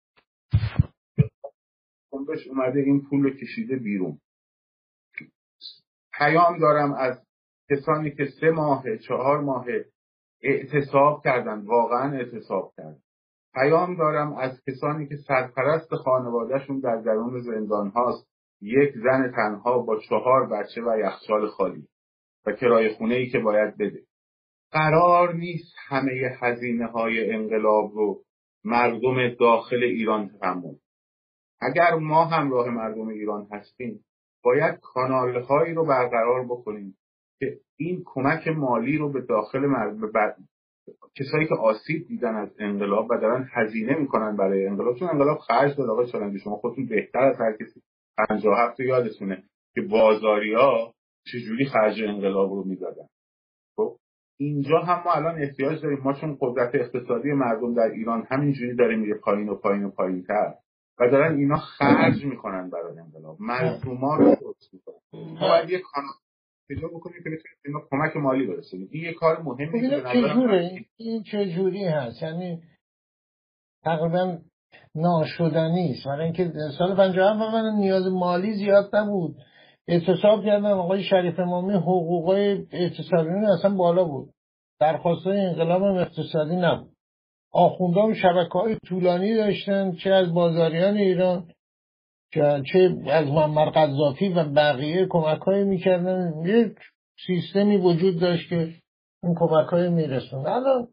بهش 2.25 2.47
اومده 2.47 2.79
این 2.79 3.01
پول 3.09 3.23
رو 3.23 3.29
کشیده 3.29 3.75
بیرون. 3.75 4.19
پیام 6.13 6.59
دارم 6.59 6.93
از 6.93 7.25
کسانی 7.69 8.11
که 8.11 8.25
سه 8.39 8.49
ماه 8.49 8.97
چهار 8.97 9.41
ماه 9.41 9.65
اعتصاب 10.43 11.23
کردن 11.23 11.65
واقعا 11.65 12.17
اعتصاب 12.17 12.73
کردن. 12.77 12.99
پیام 13.53 13.97
دارم 13.97 14.33
از 14.33 14.61
کسانی 14.67 15.07
که 15.07 15.15
سرپرست 15.27 15.95
خانوادهشون 15.95 16.79
در 16.79 17.01
درون 17.01 17.41
زندان 17.41 17.89
هاست. 17.89 18.27
یک 18.61 18.93
زن 18.95 19.31
تنها 19.35 19.79
با 19.79 19.99
چهار 19.99 20.49
بچه 20.49 20.81
و 20.81 20.97
یخچال 20.99 21.47
خالی. 21.47 21.87
و 22.45 22.51
کرایه 22.51 22.93
خونه 22.93 23.15
ای 23.15 23.29
که 23.29 23.39
باید 23.39 23.77
بده. 23.77 24.01
قرار 24.71 25.33
نیست 25.33 25.75
همه 25.87 26.11
هزینه 26.41 26.87
های 26.87 27.31
انقلاب 27.31 27.91
رو 27.93 28.21
مردم 28.63 29.29
داخل 29.39 29.83
ایران 29.83 30.29
تحمل. 30.41 30.75
اگر 31.61 31.95
ما 31.95 32.25
همراه 32.25 32.69
مردم 32.69 33.07
ایران 33.07 33.47
هستیم 33.51 34.05
باید 34.43 34.79
کانال 34.79 35.41
هایی 35.41 35.73
رو 35.73 35.85
برقرار 35.85 36.45
بکنیم 36.45 36.97
که 37.39 37.59
این 37.77 38.03
کمک 38.05 38.47
مالی 38.47 38.97
رو 38.97 39.11
به 39.11 39.21
داخل 39.21 39.59
مردم 39.59 40.11
کسایی 41.15 41.47
که 41.47 41.55
آسیب 41.55 42.07
دیدن 42.07 42.35
از 42.35 42.49
انقلاب 42.59 43.07
و 43.11 43.17
دارن 43.17 43.49
هزینه 43.53 43.95
می‌کنن 43.95 44.37
برای 44.37 44.67
انقلاب 44.67 44.95
چون 44.95 45.09
انقلاب 45.09 45.37
خرج 45.37 45.79
آقای 45.79 46.11
چالنگی 46.11 46.39
شما 46.39 46.55
خودتون 46.55 46.85
بهتر 46.85 47.19
از 47.19 47.39
هر 47.39 47.53
کسی 47.53 47.81
57 48.17 48.79
یادتونه 48.79 49.43
که 49.73 49.81
بازاریا 49.81 50.93
چجوری 51.31 51.65
خرج 51.65 52.01
انقلاب 52.01 52.49
رو 52.49 52.63
می‌دادن 52.63 53.07
خب 53.77 53.97
اینجا 54.39 54.79
هم 54.79 55.03
ما 55.05 55.11
الان 55.11 55.41
احتیاج 55.41 55.81
داریم. 55.81 55.99
ما 56.03 56.13
چون 56.13 56.37
قدرت 56.41 56.75
اقتصادی 56.75 57.31
مردم 57.31 57.73
در 57.73 57.91
ایران 57.93 58.27
همینجوری 58.29 58.75
داره 58.75 58.95
میره 58.95 59.19
پایین 59.23 59.49
و 59.49 59.55
پایین 59.55 59.83
و 59.83 59.89
پایین 59.89 60.23
تر 60.23 60.53
و 60.99 61.09
دارن 61.11 61.37
اینا 61.37 61.57
خرج 61.57 62.25
می‌کنن 62.25 62.69
برای 62.69 62.99
انقلاب. 62.99 63.37
مردمان 63.39 64.19
رو 64.19 64.35
درست 64.41 64.73
می‌کنن. 64.73 65.39
باید 65.41 65.69
یه 65.69 65.79
کانال 65.79 66.13
پیدا 66.67 66.87
بکنیم 66.87 67.23
که 67.23 67.29
بتونیم 67.29 67.57
اینا 67.65 67.79
کمک 67.91 68.17
مالی 68.17 68.47
برسونیم. 68.47 68.89
این 68.91 69.03
یه 69.03 69.13
کار 69.13 69.41
مهمی 69.41 69.81
که 69.81 70.85
این 70.97 71.23
چجوری 71.23 71.85
هست؟ 71.85 72.21
یعنی 72.21 72.63
تقریبا 73.83 74.37
ناشدنی 74.95 75.91
است. 75.91 76.05
برای 76.05 76.23
اینکه 76.23 76.51
سال 76.77 76.95
57 76.95 77.39
من 77.53 77.75
نیاز 77.79 78.07
مالی 78.07 78.53
زیاد 78.53 78.95
نبود. 78.95 79.35
اعتصاب 79.87 80.45
کردن 80.45 80.65
آقای 80.65 81.03
شریف 81.03 81.39
امامی 81.39 81.73
حقوقای 81.73 82.67
اعتصابیون 82.71 83.45
اصلا 83.45 83.75
بالا 83.75 84.03
بود 84.03 84.29
درخواست 84.79 85.27
انقلاب 85.27 85.83
اقتصادی 85.83 86.55
نبود. 86.55 86.95
آخوندان 87.51 88.13
شبکه 88.13 88.53
های 88.53 88.77
طولانی 88.87 89.35
داشتن 89.35 89.91
چه 89.91 90.09
از 90.09 90.33
بازاریان 90.33 90.97
ایران 90.97 91.47
چه 92.71 92.95
از 93.07 93.27
معمر 93.27 93.69
قذافی 93.69 94.29
و 94.29 94.43
بقیه 94.43 95.07
کمک 95.09 95.41
های 95.41 95.63
می‌کردن. 95.63 96.33
یک 96.45 96.77
سیستمی 97.27 97.77
وجود 97.77 98.19
داشت 98.19 98.49
که 98.49 98.73
این 99.23 99.35
کمک 99.37 99.67
های 99.67 99.89
میرسون 99.89 100.47
الان 100.47 100.87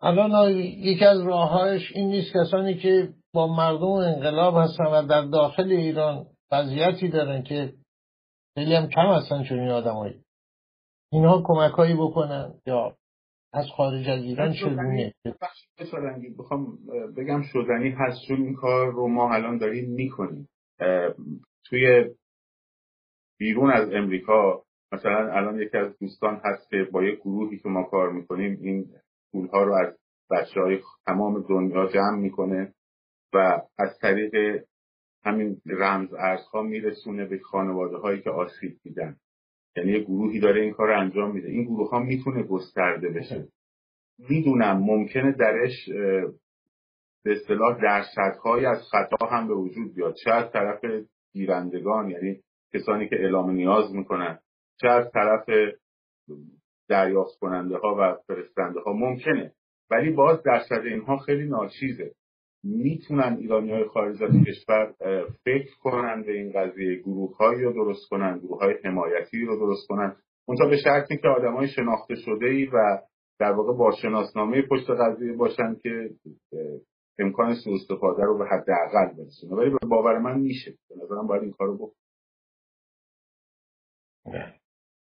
الان 0.00 0.50
یکی 0.58 1.04
از 1.04 1.20
راههایش 1.20 1.92
این 1.94 2.08
نیست 2.08 2.32
کسانی 2.34 2.74
که 2.74 3.08
با 3.34 3.46
مردم 3.46 3.86
انقلاب 3.86 4.56
هستن 4.56 4.84
و 4.84 5.06
در 5.06 5.22
داخل 5.22 5.70
ایران 5.70 6.26
وضعیتی 6.52 7.08
دارن 7.08 7.42
که 7.42 7.72
خیلی 8.56 8.74
هم 8.74 8.88
کم 8.88 9.06
هستن 9.06 9.44
چون 9.44 9.58
این 9.58 9.70
آدمایی 9.70 10.24
اینها 11.12 11.42
کمک 11.46 11.72
هایی 11.72 11.94
بکنن 11.94 12.54
یا 12.66 12.96
از 13.52 13.66
خارج 13.76 14.08
از 14.08 14.22
ایران 14.22 14.52
چگونه 14.52 15.14
بخوام 16.38 16.78
بگم 17.16 17.42
شدنی 17.42 17.90
هست 17.90 18.18
چون 18.28 18.42
این 18.42 18.54
کار 18.54 18.92
رو 18.92 19.08
ما 19.08 19.34
الان 19.34 19.58
داریم 19.58 19.90
می‌کنیم. 19.90 20.48
توی 21.64 22.04
بیرون 23.38 23.70
از 23.70 23.88
امریکا 23.92 24.62
مثلا 24.92 25.32
الان 25.32 25.60
یکی 25.60 25.76
از 25.76 25.98
دوستان 25.98 26.40
هست 26.44 26.70
که 26.70 26.88
با 26.92 27.02
یک 27.02 27.20
گروهی 27.20 27.58
که 27.58 27.68
ما 27.68 27.82
کار 27.82 28.12
می‌کنیم 28.12 28.58
این 28.60 28.90
پولها 29.32 29.62
رو 29.62 29.74
از 29.74 29.98
بچه 30.30 30.60
های 30.60 30.78
تمام 31.06 31.42
دنیا 31.48 31.86
جمع 31.86 32.18
می‌کنه 32.18 32.74
و 33.34 33.62
از 33.78 33.98
طریق 33.98 34.64
همین 35.26 35.60
رمز 35.66 36.14
ارزها 36.14 36.62
میرسونه 36.62 37.26
به 37.26 37.38
خانواده 37.38 37.96
هایی 37.96 38.22
که 38.22 38.30
آسیب 38.30 38.76
دیدن. 38.82 39.16
یعنی 39.76 39.92
یه 39.92 40.00
گروهی 40.00 40.40
داره 40.40 40.60
این 40.60 40.72
کار 40.72 40.90
انجام 40.90 41.34
میده. 41.34 41.48
این 41.48 41.64
گروه 41.64 41.90
ها 41.90 41.98
می‌تونه 41.98 42.42
گسترده 42.42 43.08
بشه. 43.08 43.48
می‌دونم 44.18 44.76
ممکنه 44.78 45.32
درش 45.32 45.88
به 47.24 47.32
اصطلاح 47.32 47.80
درصدهایی 47.82 48.66
از 48.66 48.82
خطا 48.90 49.26
هم 49.26 49.48
به 49.48 49.54
وجود 49.54 49.94
بیاد. 49.94 50.14
چه 50.24 50.30
از 50.30 50.52
طرف 50.52 50.84
گیرندگان 51.32 52.10
یعنی 52.10 52.40
کسانی 52.74 53.08
که 53.08 53.16
اعلام 53.16 53.50
نیاز 53.50 53.94
می‌کنن 53.94 54.38
چه 54.80 54.88
از 54.88 55.10
طرف 55.12 55.50
دریافت 56.88 57.38
کننده 57.38 57.76
ها 57.76 57.96
و 57.98 58.16
فرستنده 58.26 58.80
ها 58.80 58.92
ممکنه. 58.92 59.52
ولی 59.90 60.10
باز 60.10 60.42
درصد 60.42 60.82
اینها 60.84 61.16
خیلی 61.16 61.48
ناچیزه. 61.48 62.12
می‌تونن 62.66 63.36
ایرانی 63.40 63.72
های 63.72 63.84
خارج 63.84 64.22
از 64.22 64.30
کشور 64.46 64.94
فکر 65.44 65.76
کنن 65.82 66.22
به 66.22 66.32
این 66.32 66.52
قضیه 66.52 66.98
گروه 66.98 67.36
هایی 67.36 67.62
رو 67.62 67.72
درست 67.72 68.08
کنن 68.10 68.38
گروه 68.38 68.60
های 68.60 68.74
حمایتی 68.84 69.44
رو 69.44 69.56
درست 69.58 69.88
کنن. 69.88 70.16
اونجا 70.48 70.66
به 70.66 70.76
شرطی 70.76 71.16
که 71.16 71.28
آدم 71.28 71.56
های 71.56 71.68
شناخته 71.68 72.14
شده 72.14 72.46
ای 72.46 72.66
و 72.66 72.98
در 73.38 73.52
واقع 73.52 73.72
با 73.78 73.92
شناسنامه 74.02 74.62
پشت 74.62 74.90
قضیه 74.90 75.32
باشن 75.32 75.74
که 75.82 76.10
امکان 77.18 77.54
سوء 77.54 77.74
استفاده 77.74 78.22
رو 78.22 78.38
به 78.38 78.44
حداقل 78.44 79.14
برسونه. 79.18 79.54
ولی 79.54 79.70
به 79.70 79.78
باور 79.88 80.18
من 80.18 80.40
میشه. 80.40 80.70
به 80.70 80.94
نظرم 81.04 81.26
باید 81.26 81.42
این 81.42 81.52
کارو 81.52 81.76
بکنم 81.76 81.92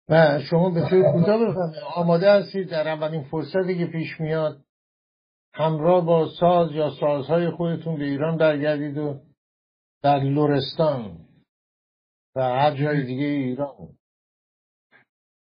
و 0.09 0.39
شما 0.49 0.69
به 0.69 0.89
طور 0.89 1.11
کوتاه 1.11 1.55
آماده 1.95 2.31
هستید؟ 2.31 2.69
در 2.69 2.87
اولین 2.87 3.23
فرصتی 3.23 3.77
که 3.77 3.85
پیش 3.85 4.19
میاد 4.19 4.57
همراه 5.53 6.05
با 6.05 6.29
ساز 6.39 6.71
یا 6.71 6.89
سازهای 6.99 7.49
خودتون 7.49 7.97
به 7.97 8.03
ایران 8.03 8.37
برگردید 8.37 8.97
و 8.97 9.19
در 10.03 10.19
لورستان 10.19 11.17
و 12.35 12.41
هر 12.41 12.75
جای 12.75 13.05
دیگه 13.05 13.25
ایران 13.25 13.89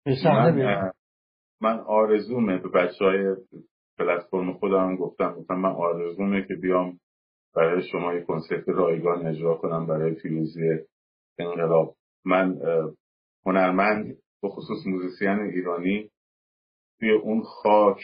به 0.05 0.17
من, 0.25 0.93
من 1.61 1.79
آرزومه 1.79 2.59
به 2.59 2.69
بچه 2.69 3.05
های 3.05 3.37
پلتفرم 3.99 4.53
خودم 4.53 4.97
گفتم 4.97 5.35
گفتم 5.35 5.55
من 5.55 5.73
آرزومه 5.73 6.47
که 6.49 6.55
بیام 6.55 7.01
برای 7.55 7.89
شما 7.89 8.15
یک 8.15 8.27
کنسرت 8.27 8.69
رایگان 8.69 9.27
اجرا 9.27 9.55
کنم 9.55 9.87
برای 9.87 10.15
فیروزی 10.15 10.79
انقلاب. 11.39 11.97
من 12.25 12.59
هنرمند 13.47 14.17
به 14.43 14.49
خصوص 14.49 14.87
موزیسین 14.87 15.29
ایرانی 15.29 16.11
توی 16.99 17.11
اون 17.11 17.43
خاک 17.43 18.01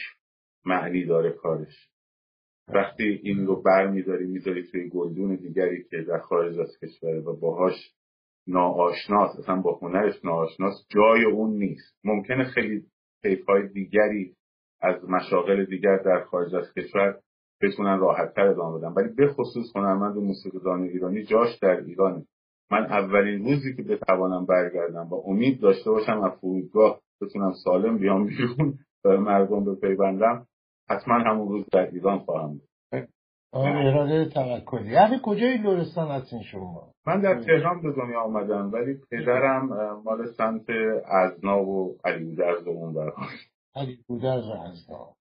معنی 0.67 1.05
داره 1.05 1.31
کارش. 1.31 1.89
وقتی 2.67 3.03
این 3.23 3.47
رو 3.47 3.61
بر 3.61 3.87
میداری 3.87 4.27
می‌ذاری 4.27 4.67
توی 4.71 4.89
گلدون 4.89 5.35
دیگری 5.35 5.83
که 5.83 6.01
در 6.01 6.19
خارج 6.19 6.59
از 6.59 6.77
کشوره 6.81 7.19
و 7.19 7.39
باهاش 7.39 7.73
ناآشناس 8.47 9.39
اصلا 9.39 9.61
با 9.61 9.79
هنرش 9.81 10.25
ناآشناس 10.25 10.87
جای 10.89 11.25
اون 11.25 11.49
نیست. 11.49 11.99
ممکنه 12.03 12.43
خیلی 12.43 12.85
های 13.47 13.67
دیگری 13.67 14.35
از 14.81 15.09
مشاغل 15.09 15.65
دیگر 15.65 15.97
در 15.97 16.23
خارج 16.23 16.55
از 16.55 16.73
کشور 16.73 17.19
بتونن 17.61 17.99
راحتتر 17.99 18.47
ادامه 18.47 18.79
بدن. 18.79 18.93
ولی 18.93 19.13
به 19.15 19.27
خصوص 19.27 19.75
هنرمند 19.75 20.17
و 20.17 20.21
موسیقیدان 20.21 20.83
ایرانی 20.83 21.23
جاش 21.23 21.59
در 21.61 21.79
ایرانه 21.79 22.25
من 22.71 22.85
اولین 22.85 23.45
روزی 23.45 23.75
که 23.75 23.83
بتوانم 23.83 24.45
برگردم 24.45 25.07
و 25.09 25.15
امید 25.25 25.61
داشته 25.61 25.91
باشم 25.91 26.21
از 26.21 26.31
فرودگاه 26.41 27.01
بتونم 27.21 27.53
سالم 27.63 27.97
بیام 27.97 28.27
بیرون 28.27 28.73
به 29.03 29.17
مردم 29.17 29.65
بپیوندم 29.65 30.47
حتما 30.89 31.15
همون 31.15 31.47
روز 31.47 31.65
در 31.71 31.89
ایران 31.89 32.19
خواهم 32.19 32.49
بود. 32.49 32.67
اراده 33.53 34.25
توکلی. 34.25 34.91
یعنی 34.91 35.19
کجای 35.23 35.57
لورستان 35.57 36.11
هستین 36.11 36.43
شما؟ 36.43 36.91
من 37.07 37.21
در 37.21 37.41
تهران 37.43 37.81
به 37.81 37.91
دنیا 37.91 38.21
آمدم 38.21 38.71
ولی 38.71 39.01
پدرم 39.11 39.67
مال 40.05 40.25
سمت 40.37 40.65
ازنا 41.05 41.63
و 41.63 41.97
علی 42.05 42.25
بودرز 42.25 42.67
و 42.67 42.69
اون 42.69 42.93
برای 42.93 43.11
علی 43.75 43.99
بودرز 44.07 44.47
و 44.47 44.51
ازنا. 44.51 45.13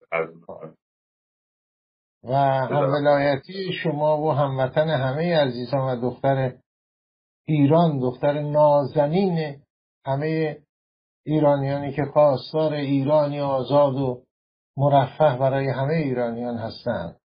و 2.24 2.34
هم 2.34 2.90
ولایتی 2.92 3.72
شما 3.82 4.22
و 4.22 4.32
هموطن 4.32 4.88
همه 4.88 5.36
عزیزان 5.36 5.80
و 5.80 6.00
دختر 6.00 6.52
ایران 7.48 7.98
دختر 8.00 8.40
نازنین 8.42 9.62
همه 10.06 10.58
ایرانیانی 11.26 11.92
که 11.92 12.02
خواستار 12.12 12.72
ایرانی 12.72 13.40
آزاد 13.40 13.94
و 13.94 14.23
مرفه 14.76 15.38
برای 15.38 15.68
همه 15.68 15.94
ایرانیان 15.94 16.58
هستند. 16.58 17.20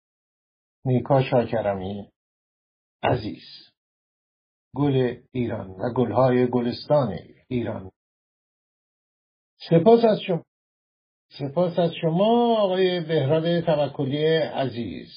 نیکا 0.84 1.22
شاکرمی 1.22 2.12
عزیز. 3.02 3.44
گل 4.76 5.16
ایران 5.32 5.70
و 5.70 5.92
گلهای 5.96 6.46
گلستان 6.46 7.18
ایران. 7.48 7.90
سپاس 9.70 10.04
از 10.04 10.20
شما. 10.20 10.44
سپاس 11.38 11.78
از 11.78 11.90
شما 12.00 12.56
آقای 12.56 13.00
بهراد 13.00 13.60
توکلی 13.60 14.26
عزیز. 14.36 15.12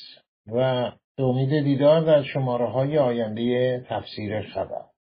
و 0.48 0.92
به 1.18 1.24
امید 1.24 1.64
دیدار 1.64 2.02
در 2.02 2.24
شماره 2.24 2.72
های 2.72 2.98
آینده 2.98 3.80
تفسیر 3.90 4.42
خبر. 4.54 4.86